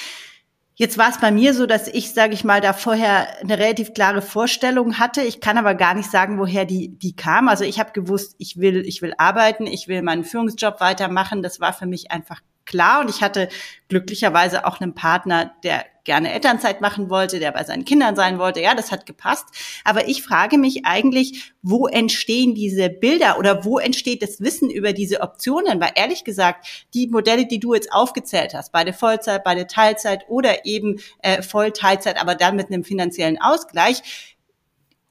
Jetzt 0.77 0.97
war 0.97 1.09
es 1.09 1.19
bei 1.19 1.31
mir 1.31 1.53
so, 1.53 1.65
dass 1.65 1.87
ich, 1.87 2.13
sage 2.13 2.33
ich 2.33 2.43
mal, 2.43 2.59
da 2.59 2.73
vorher 2.73 3.39
eine 3.39 3.57
relativ 3.57 3.93
klare 3.93 4.21
Vorstellung 4.21 4.99
hatte. 4.99 5.21
Ich 5.21 5.39
kann 5.39 5.57
aber 5.57 5.73
gar 5.73 5.93
nicht 5.93 6.11
sagen, 6.11 6.37
woher 6.37 6.65
die, 6.65 6.89
die 6.89 7.15
kam. 7.15 7.47
Also 7.47 7.63
ich 7.63 7.79
habe 7.79 7.93
gewusst, 7.93 8.35
ich 8.39 8.57
will, 8.57 8.85
ich 8.85 9.01
will 9.01 9.13
arbeiten, 9.17 9.67
ich 9.67 9.87
will 9.87 10.01
meinen 10.01 10.25
Führungsjob 10.25 10.81
weitermachen. 10.81 11.41
Das 11.41 11.61
war 11.61 11.71
für 11.71 11.85
mich 11.85 12.11
einfach 12.11 12.41
klar. 12.65 12.99
Und 12.99 13.09
ich 13.09 13.21
hatte 13.21 13.47
glücklicherweise 13.87 14.65
auch 14.65 14.81
einen 14.81 14.93
Partner, 14.93 15.53
der 15.63 15.85
gerne 16.05 16.31
Elternzeit 16.31 16.79
machen 16.79 17.09
wollte, 17.09 17.39
der 17.39 17.51
bei 17.51 17.63
seinen 17.63 17.83
Kindern 17.83 18.15
sein 18.15 18.39
wollte. 18.39 18.61
Ja, 18.61 18.73
das 18.73 18.91
hat 18.91 19.05
gepasst. 19.05 19.45
Aber 19.83 20.07
ich 20.07 20.23
frage 20.23 20.57
mich 20.57 20.85
eigentlich, 20.85 21.53
wo 21.61 21.87
entstehen 21.87 22.55
diese 22.55 22.89
Bilder 22.89 23.37
oder 23.37 23.65
wo 23.65 23.79
entsteht 23.79 24.21
das 24.21 24.39
Wissen 24.39 24.69
über 24.69 24.93
diese 24.93 25.21
Optionen? 25.21 25.81
Weil 25.81 25.91
ehrlich 25.95 26.23
gesagt, 26.23 26.87
die 26.93 27.07
Modelle, 27.07 27.47
die 27.47 27.59
du 27.59 27.73
jetzt 27.73 27.91
aufgezählt 27.91 28.53
hast, 28.53 28.71
beide 28.71 28.93
Vollzeit, 28.93 29.43
beide 29.43 29.67
Teilzeit 29.67 30.25
oder 30.29 30.65
eben 30.65 30.99
äh, 31.23 31.41
Vollteilzeit, 31.41 32.21
aber 32.21 32.35
dann 32.35 32.55
mit 32.55 32.67
einem 32.67 32.83
finanziellen 32.83 33.41
Ausgleich, 33.41 34.34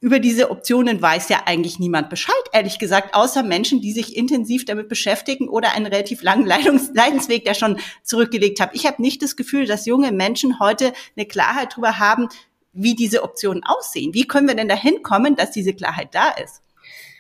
über 0.04 0.20
diese 0.20 0.50
Optionen 0.50 1.00
weiß 1.00 1.30
ja 1.30 1.44
eigentlich 1.46 1.78
niemand 1.78 2.10
Bescheid, 2.10 2.34
ehrlich 2.52 2.78
gesagt, 2.78 3.14
außer 3.14 3.42
Menschen, 3.42 3.80
die 3.80 3.92
sich 3.92 4.14
intensiv 4.14 4.66
damit 4.66 4.90
beschäftigen 4.90 5.48
oder 5.48 5.72
einen 5.72 5.86
relativ 5.86 6.22
langen 6.22 6.44
Leidensweg, 6.44 7.46
der 7.46 7.54
schon 7.54 7.78
zurückgelegt 8.02 8.60
haben. 8.60 8.72
Ich 8.74 8.84
habe 8.84 9.00
nicht 9.00 9.22
das 9.22 9.34
Gefühl, 9.34 9.64
dass 9.64 9.86
junge 9.86 10.12
Menschen 10.12 10.60
heute 10.60 10.92
eine 11.16 11.24
Klarheit 11.24 11.72
darüber 11.72 11.98
haben, 11.98 12.28
wie 12.74 12.94
diese 12.94 13.22
Optionen 13.22 13.64
aussehen. 13.64 14.12
Wie 14.12 14.26
können 14.26 14.46
wir 14.46 14.54
denn 14.54 14.68
dahin 14.68 15.02
kommen, 15.02 15.36
dass 15.36 15.52
diese 15.52 15.72
Klarheit 15.72 16.14
da 16.14 16.32
ist? 16.32 16.60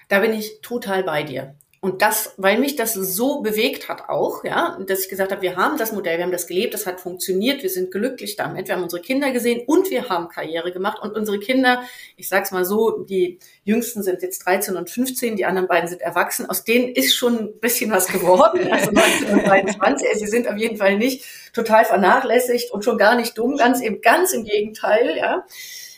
Da 0.08 0.18
bin 0.18 0.34
ich 0.34 0.60
total 0.60 1.04
bei 1.04 1.22
dir. 1.22 1.54
Und 1.84 2.00
das, 2.00 2.32
weil 2.38 2.58
mich 2.58 2.76
das 2.76 2.94
so 2.94 3.42
bewegt 3.42 3.90
hat 3.90 4.08
auch, 4.08 4.42
ja, 4.42 4.78
dass 4.86 5.00
ich 5.00 5.10
gesagt 5.10 5.32
habe, 5.32 5.42
wir 5.42 5.56
haben 5.56 5.76
das 5.76 5.92
Modell, 5.92 6.16
wir 6.16 6.24
haben 6.24 6.32
das 6.32 6.46
gelebt, 6.46 6.72
das 6.72 6.86
hat 6.86 6.98
funktioniert, 6.98 7.62
wir 7.62 7.68
sind 7.68 7.90
glücklich 7.90 8.36
damit, 8.36 8.68
wir 8.68 8.76
haben 8.76 8.82
unsere 8.82 9.02
Kinder 9.02 9.32
gesehen 9.32 9.64
und 9.66 9.90
wir 9.90 10.08
haben 10.08 10.30
Karriere 10.30 10.72
gemacht. 10.72 11.02
Und 11.02 11.14
unsere 11.14 11.38
Kinder, 11.38 11.82
ich 12.16 12.26
sag's 12.26 12.52
mal 12.52 12.64
so, 12.64 13.04
die 13.04 13.38
Jüngsten 13.64 14.02
sind 14.02 14.22
jetzt 14.22 14.46
13 14.46 14.76
und 14.76 14.88
15, 14.88 15.36
die 15.36 15.44
anderen 15.44 15.68
beiden 15.68 15.86
sind 15.86 16.00
erwachsen, 16.00 16.48
aus 16.48 16.64
denen 16.64 16.88
ist 16.88 17.14
schon 17.14 17.38
ein 17.38 17.60
bisschen 17.60 17.90
was 17.90 18.06
geworden, 18.06 18.66
also 18.72 18.90
19 18.90 19.28
und 19.28 19.46
23, 19.46 20.08
sie 20.14 20.26
sind 20.26 20.48
auf 20.48 20.56
jeden 20.56 20.78
Fall 20.78 20.96
nicht 20.96 21.26
total 21.52 21.84
vernachlässigt 21.84 22.70
und 22.70 22.82
schon 22.82 22.96
gar 22.96 23.14
nicht 23.14 23.36
dumm, 23.36 23.58
ganz 23.58 23.82
eben, 23.82 24.00
ganz 24.00 24.32
im 24.32 24.44
Gegenteil, 24.44 25.18
ja, 25.18 25.44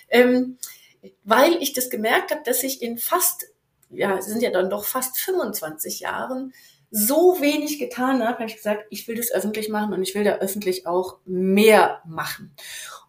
ähm, 0.08 0.58
weil 1.22 1.62
ich 1.62 1.74
das 1.74 1.90
gemerkt 1.90 2.32
habe, 2.32 2.42
dass 2.44 2.64
ich 2.64 2.82
in 2.82 2.98
fast 2.98 3.46
ja, 3.90 4.16
es 4.18 4.26
sind 4.26 4.42
ja 4.42 4.50
dann 4.50 4.70
doch 4.70 4.84
fast 4.84 5.18
25 5.18 6.00
Jahren, 6.00 6.52
so 6.90 7.40
wenig 7.40 7.78
getan 7.78 8.22
habe, 8.22 8.38
habe 8.38 8.46
ich 8.46 8.56
gesagt, 8.56 8.86
ich 8.90 9.06
will 9.08 9.16
das 9.16 9.32
öffentlich 9.32 9.68
machen 9.68 9.92
und 9.92 10.02
ich 10.02 10.14
will 10.14 10.24
da 10.24 10.36
öffentlich 10.36 10.86
auch 10.86 11.18
mehr 11.24 12.00
machen. 12.06 12.54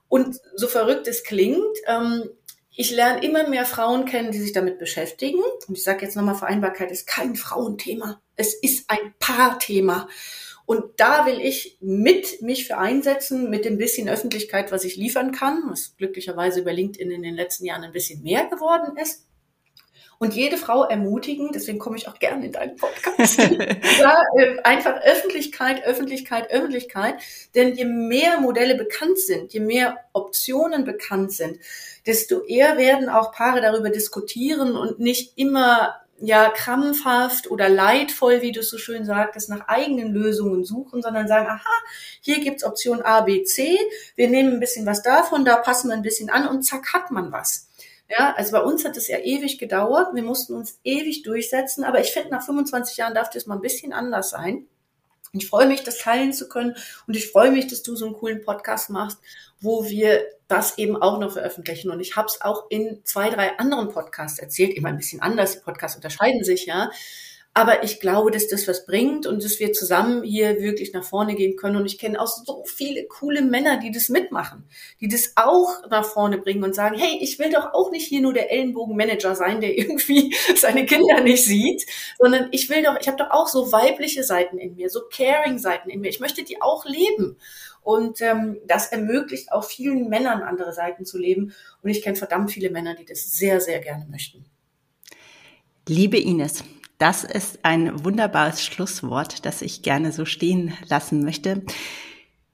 Und 0.09 0.39
so 0.55 0.67
verrückt 0.67 1.07
es 1.07 1.23
klingt, 1.23 1.77
ähm, 1.85 2.29
ich 2.75 2.91
lerne 2.91 3.23
immer 3.23 3.47
mehr 3.47 3.65
Frauen 3.65 4.05
kennen, 4.05 4.31
die 4.31 4.39
sich 4.39 4.51
damit 4.51 4.77
beschäftigen. 4.77 5.41
Und 5.67 5.77
ich 5.77 5.83
sage 5.83 6.05
jetzt 6.05 6.15
nochmal, 6.15 6.35
Vereinbarkeit 6.35 6.91
ist 6.91 7.07
kein 7.07 7.35
Frauenthema. 7.35 8.21
Es 8.35 8.53
ist 8.53 8.89
ein 8.89 9.15
Paarthema. 9.19 10.07
Und 10.67 10.83
da 10.97 11.25
will 11.25 11.39
ich 11.41 11.77
mit 11.81 12.41
mich 12.41 12.67
für 12.67 12.77
einsetzen, 12.77 13.49
mit 13.49 13.65
dem 13.65 13.77
bisschen 13.77 14.09
Öffentlichkeit, 14.09 14.71
was 14.71 14.83
ich 14.83 14.95
liefern 14.95 15.31
kann, 15.31 15.63
was 15.69 15.95
glücklicherweise 15.97 16.59
über 16.59 16.73
LinkedIn 16.73 17.09
in 17.09 17.23
den 17.23 17.35
letzten 17.35 17.65
Jahren 17.65 17.83
ein 17.83 17.93
bisschen 17.93 18.21
mehr 18.21 18.45
geworden 18.45 18.95
ist 18.97 19.26
und 20.19 20.33
jede 20.33 20.57
Frau 20.57 20.83
ermutigen, 20.83 21.51
deswegen 21.53 21.77
komme 21.77 21.97
ich 21.97 22.07
auch 22.07 22.17
gerne 22.17 22.45
in 22.45 22.51
deinen 22.51 22.75
Podcast. 22.75 23.37
ja, 23.99 24.23
äh, 24.37 24.59
einfach 24.63 25.01
Öffentlichkeit, 25.03 25.85
Öffentlichkeit, 25.85 26.49
Öffentlichkeit. 26.51 27.15
Denn 27.53 27.75
je 27.75 27.85
mehr 27.85 28.39
Modelle 28.39 28.75
bekannt 28.75 29.19
sind, 29.19 29.53
je 29.53 29.59
mehr 29.59 29.97
Optionen 30.13 30.85
bekannt 30.85 31.31
sind, 31.33 31.59
desto 32.05 32.43
eher 32.43 32.77
werden 32.77 33.09
auch 33.09 33.31
Paare 33.31 33.61
darüber 33.61 33.89
diskutieren 33.89 34.75
und 34.75 34.99
nicht 34.99 35.37
immer 35.37 36.01
ja 36.19 36.49
krampfhaft 36.49 37.51
oder 37.51 37.69
leidvoll, 37.69 38.41
wie 38.41 38.51
du 38.51 38.61
es 38.61 38.69
so 38.69 38.77
schön 38.77 39.05
sagtest, 39.05 39.49
nach 39.49 39.67
eigenen 39.67 40.13
Lösungen 40.13 40.65
suchen, 40.65 41.01
sondern 41.01 41.27
sagen, 41.27 41.47
aha, 41.47 41.83
hier 42.21 42.39
gibt's 42.39 42.63
Option 42.63 43.01
A, 43.03 43.21
B, 43.21 43.43
C, 43.43 43.77
wir 44.15 44.27
nehmen 44.27 44.53
ein 44.53 44.59
bisschen 44.59 44.85
was 44.85 45.03
davon, 45.03 45.45
da 45.45 45.57
passen 45.57 45.89
wir 45.89 45.95
ein 45.95 46.01
bisschen 46.01 46.29
an 46.29 46.47
und 46.47 46.63
zack 46.63 46.93
hat 46.93 47.11
man 47.11 47.31
was. 47.31 47.66
Ja, 48.09 48.33
also 48.37 48.53
bei 48.53 48.61
uns 48.61 48.85
hat 48.85 48.95
es 48.95 49.07
ja 49.07 49.17
ewig 49.19 49.57
gedauert. 49.57 50.13
Wir 50.13 50.23
mussten 50.23 50.53
uns 50.55 50.79
ewig 50.83 51.23
durchsetzen. 51.23 51.83
Aber 51.83 51.99
ich 51.99 52.11
finde, 52.11 52.29
nach 52.29 52.43
25 52.45 52.97
Jahren 52.97 53.13
darf 53.13 53.29
das 53.29 53.45
mal 53.45 53.55
ein 53.55 53.61
bisschen 53.61 53.91
anders 53.93 54.29
sein. 54.29 54.67
Ich 55.33 55.47
freue 55.47 55.67
mich, 55.67 55.83
das 55.83 55.99
teilen 55.99 56.31
zu 56.31 56.47
können. 56.47 56.75
Und 57.05 57.15
ich 57.15 57.31
freue 57.31 57.51
mich, 57.51 57.67
dass 57.67 57.83
du 57.83 57.95
so 57.95 58.05
einen 58.05 58.15
coolen 58.15 58.43
Podcast 58.43 58.89
machst, 58.89 59.19
wo 59.59 59.85
wir 59.85 60.25
das 60.47 60.77
eben 60.77 60.95
auch 60.95 61.19
noch 61.19 61.33
veröffentlichen. 61.33 61.91
Und 61.91 61.99
ich 61.99 62.15
habe 62.15 62.27
es 62.27 62.41
auch 62.41 62.65
in 62.69 63.01
zwei, 63.03 63.29
drei 63.29 63.57
anderen 63.59 63.89
Podcasts 63.89 64.39
erzählt, 64.39 64.75
immer 64.75 64.89
ein 64.89 64.97
bisschen 64.97 65.21
anders. 65.21 65.53
Die 65.53 65.59
Podcasts 65.59 65.97
unterscheiden 65.97 66.43
sich, 66.45 66.65
ja. 66.65 66.89
Aber 67.57 67.83
ich 67.83 67.99
glaube, 67.99 68.29
dass 68.29 68.47
das 68.47 68.67
was 68.67 68.85
bringt 68.85 69.25
und 69.25 69.43
dass 69.43 69.59
wir 69.59 69.73
zusammen 69.73 70.21
hier 70.21 70.61
wirklich 70.61 70.93
nach 70.93 71.03
vorne 71.03 71.33
gehen 71.33 71.55
können. 71.55 71.77
Und 71.77 71.87
ich 71.87 71.97
kenne 71.97 72.21
auch 72.21 72.27
so 72.27 72.63
viele 72.67 73.07
coole 73.07 73.41
Männer, 73.41 73.79
die 73.79 73.89
das 73.89 74.09
mitmachen, 74.09 74.69
die 75.01 75.07
das 75.07 75.31
auch 75.37 75.89
nach 75.89 76.05
vorne 76.05 76.37
bringen 76.37 76.63
und 76.63 76.75
sagen, 76.75 76.99
hey, 76.99 77.17
ich 77.19 77.39
will 77.39 77.49
doch 77.49 77.73
auch 77.73 77.89
nicht 77.89 78.05
hier 78.05 78.21
nur 78.21 78.33
der 78.33 78.51
Ellenbogenmanager 78.51 79.33
sein, 79.33 79.59
der 79.59 79.75
irgendwie 79.79 80.35
seine 80.55 80.85
Kinder 80.85 81.19
nicht 81.21 81.45
sieht, 81.45 81.83
sondern 82.19 82.49
ich 82.51 82.69
will 82.69 82.83
doch, 82.83 82.95
ich 83.01 83.07
habe 83.07 83.17
doch 83.17 83.31
auch 83.31 83.47
so 83.47 83.71
weibliche 83.71 84.21
Seiten 84.21 84.59
in 84.59 84.75
mir, 84.75 84.91
so 84.91 85.01
caring 85.11 85.57
Seiten 85.57 85.89
in 85.89 86.01
mir. 86.01 86.09
Ich 86.09 86.19
möchte 86.19 86.43
die 86.43 86.61
auch 86.61 86.85
leben. 86.85 87.37
Und 87.81 88.21
ähm, 88.21 88.59
das 88.67 88.91
ermöglicht 88.91 89.51
auch 89.51 89.63
vielen 89.63 90.09
Männern 90.09 90.43
andere 90.43 90.73
Seiten 90.73 91.05
zu 91.05 91.17
leben. 91.17 91.55
Und 91.81 91.89
ich 91.89 92.03
kenne 92.03 92.17
verdammt 92.17 92.51
viele 92.51 92.69
Männer, 92.69 92.93
die 92.93 93.05
das 93.05 93.33
sehr, 93.33 93.61
sehr 93.61 93.79
gerne 93.79 94.05
möchten. 94.11 94.45
Liebe 95.87 96.19
Ines, 96.19 96.63
das 96.97 97.23
ist 97.23 97.59
ein 97.63 98.03
wunderbares 98.03 98.63
Schlusswort, 98.63 99.45
das 99.45 99.61
ich 99.61 99.81
gerne 99.81 100.11
so 100.11 100.25
stehen 100.25 100.73
lassen 100.87 101.23
möchte. 101.23 101.63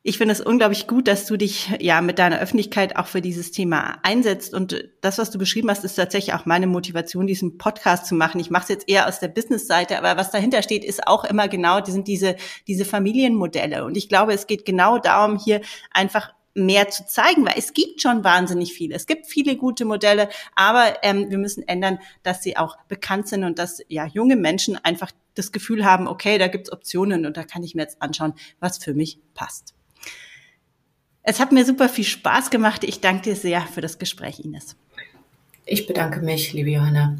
Ich 0.06 0.18
finde 0.18 0.34
es 0.34 0.42
unglaublich 0.42 0.86
gut, 0.86 1.08
dass 1.08 1.26
du 1.28 1.38
dich 1.38 1.72
ja 1.80 2.02
mit 2.02 2.20
deiner 2.20 2.42
Öffentlichkeit 2.42 2.98
auch 2.98 3.08
für 3.08 3.22
dieses 3.22 3.52
Thema 3.52 4.00
einsetzt. 4.04 4.54
Und 4.54 4.90
das, 5.00 5.18
was 5.18 5.32
du 5.32 5.40
beschrieben 5.40 5.70
hast, 5.70 5.86
ist 5.86 5.96
tatsächlich 5.96 6.36
auch 6.36 6.46
meine 6.46 6.68
Motivation, 6.68 7.26
diesen 7.26 7.58
Podcast 7.58 8.06
zu 8.08 8.14
machen. 8.14 8.42
Ich 8.42 8.50
mache 8.50 8.64
es 8.64 8.70
jetzt 8.70 8.90
eher 8.90 9.08
aus 9.08 9.22
der 9.22 9.30
Business-Seite, 9.30 9.98
aber 9.98 10.18
was 10.18 10.30
dahinter 10.30 10.62
steht, 10.62 10.84
ist 10.84 11.08
auch 11.08 11.24
immer 11.24 11.48
genau, 11.48 11.80
die 11.80 11.92
sind 11.92 12.10
diese, 12.10 12.36
diese 12.68 12.84
Familienmodelle. 12.84 13.86
Und 13.86 13.96
ich 13.96 14.10
glaube, 14.10 14.34
es 14.34 14.46
geht 14.46 14.66
genau 14.66 14.98
darum, 14.98 15.40
hier 15.40 15.62
einfach 15.92 16.34
mehr 16.56 16.90
zu 16.90 17.06
zeigen, 17.06 17.46
weil 17.46 17.56
es 17.58 17.74
gibt 17.74 18.02
schon 18.02 18.24
wahnsinnig 18.24 18.74
viele. 18.74 18.96
Es 18.96 19.08
gibt 19.08 19.28
viele 19.28 19.56
gute 19.56 19.86
Modelle, 19.86 20.30
aber 20.56 21.04
ähm, 21.04 21.30
wir 21.30 21.38
müssen 21.38 21.68
ändern, 21.68 22.00
dass 22.22 22.44
sie 22.44 22.58
auch 22.58 22.78
bekannt 22.88 23.28
sind 23.28 23.44
und 23.44 23.60
dass 23.60 23.82
ja 23.88 24.06
junge 24.06 24.36
Menschen 24.36 24.78
einfach 24.84 25.12
das 25.36 25.52
Gefühl 25.52 25.86
haben, 25.86 26.08
okay, 26.08 26.38
da 26.38 26.48
gibt's 26.48 26.72
Optionen 26.72 27.26
und 27.26 27.38
da 27.38 27.44
kann 27.44 27.64
ich 27.64 27.74
mir 27.74 27.82
jetzt 27.82 28.02
anschauen, 28.02 28.34
was 28.60 28.78
für 28.78 28.94
mich 28.94 29.20
passt. 29.34 29.74
Es 31.24 31.40
hat 31.40 31.52
mir 31.52 31.66
super 31.66 31.90
viel 31.90 32.04
Spaß 32.04 32.50
gemacht. 32.50 32.84
Ich 32.84 33.00
danke 33.00 33.24
dir 33.24 33.36
sehr 33.36 33.62
für 33.62 33.82
das 33.82 33.98
Gespräch, 33.98 34.40
Ines. 34.40 34.76
Ich 35.66 35.88
bedanke 35.88 36.20
mich, 36.20 36.52
liebe 36.52 36.72
Johanna. 36.72 37.18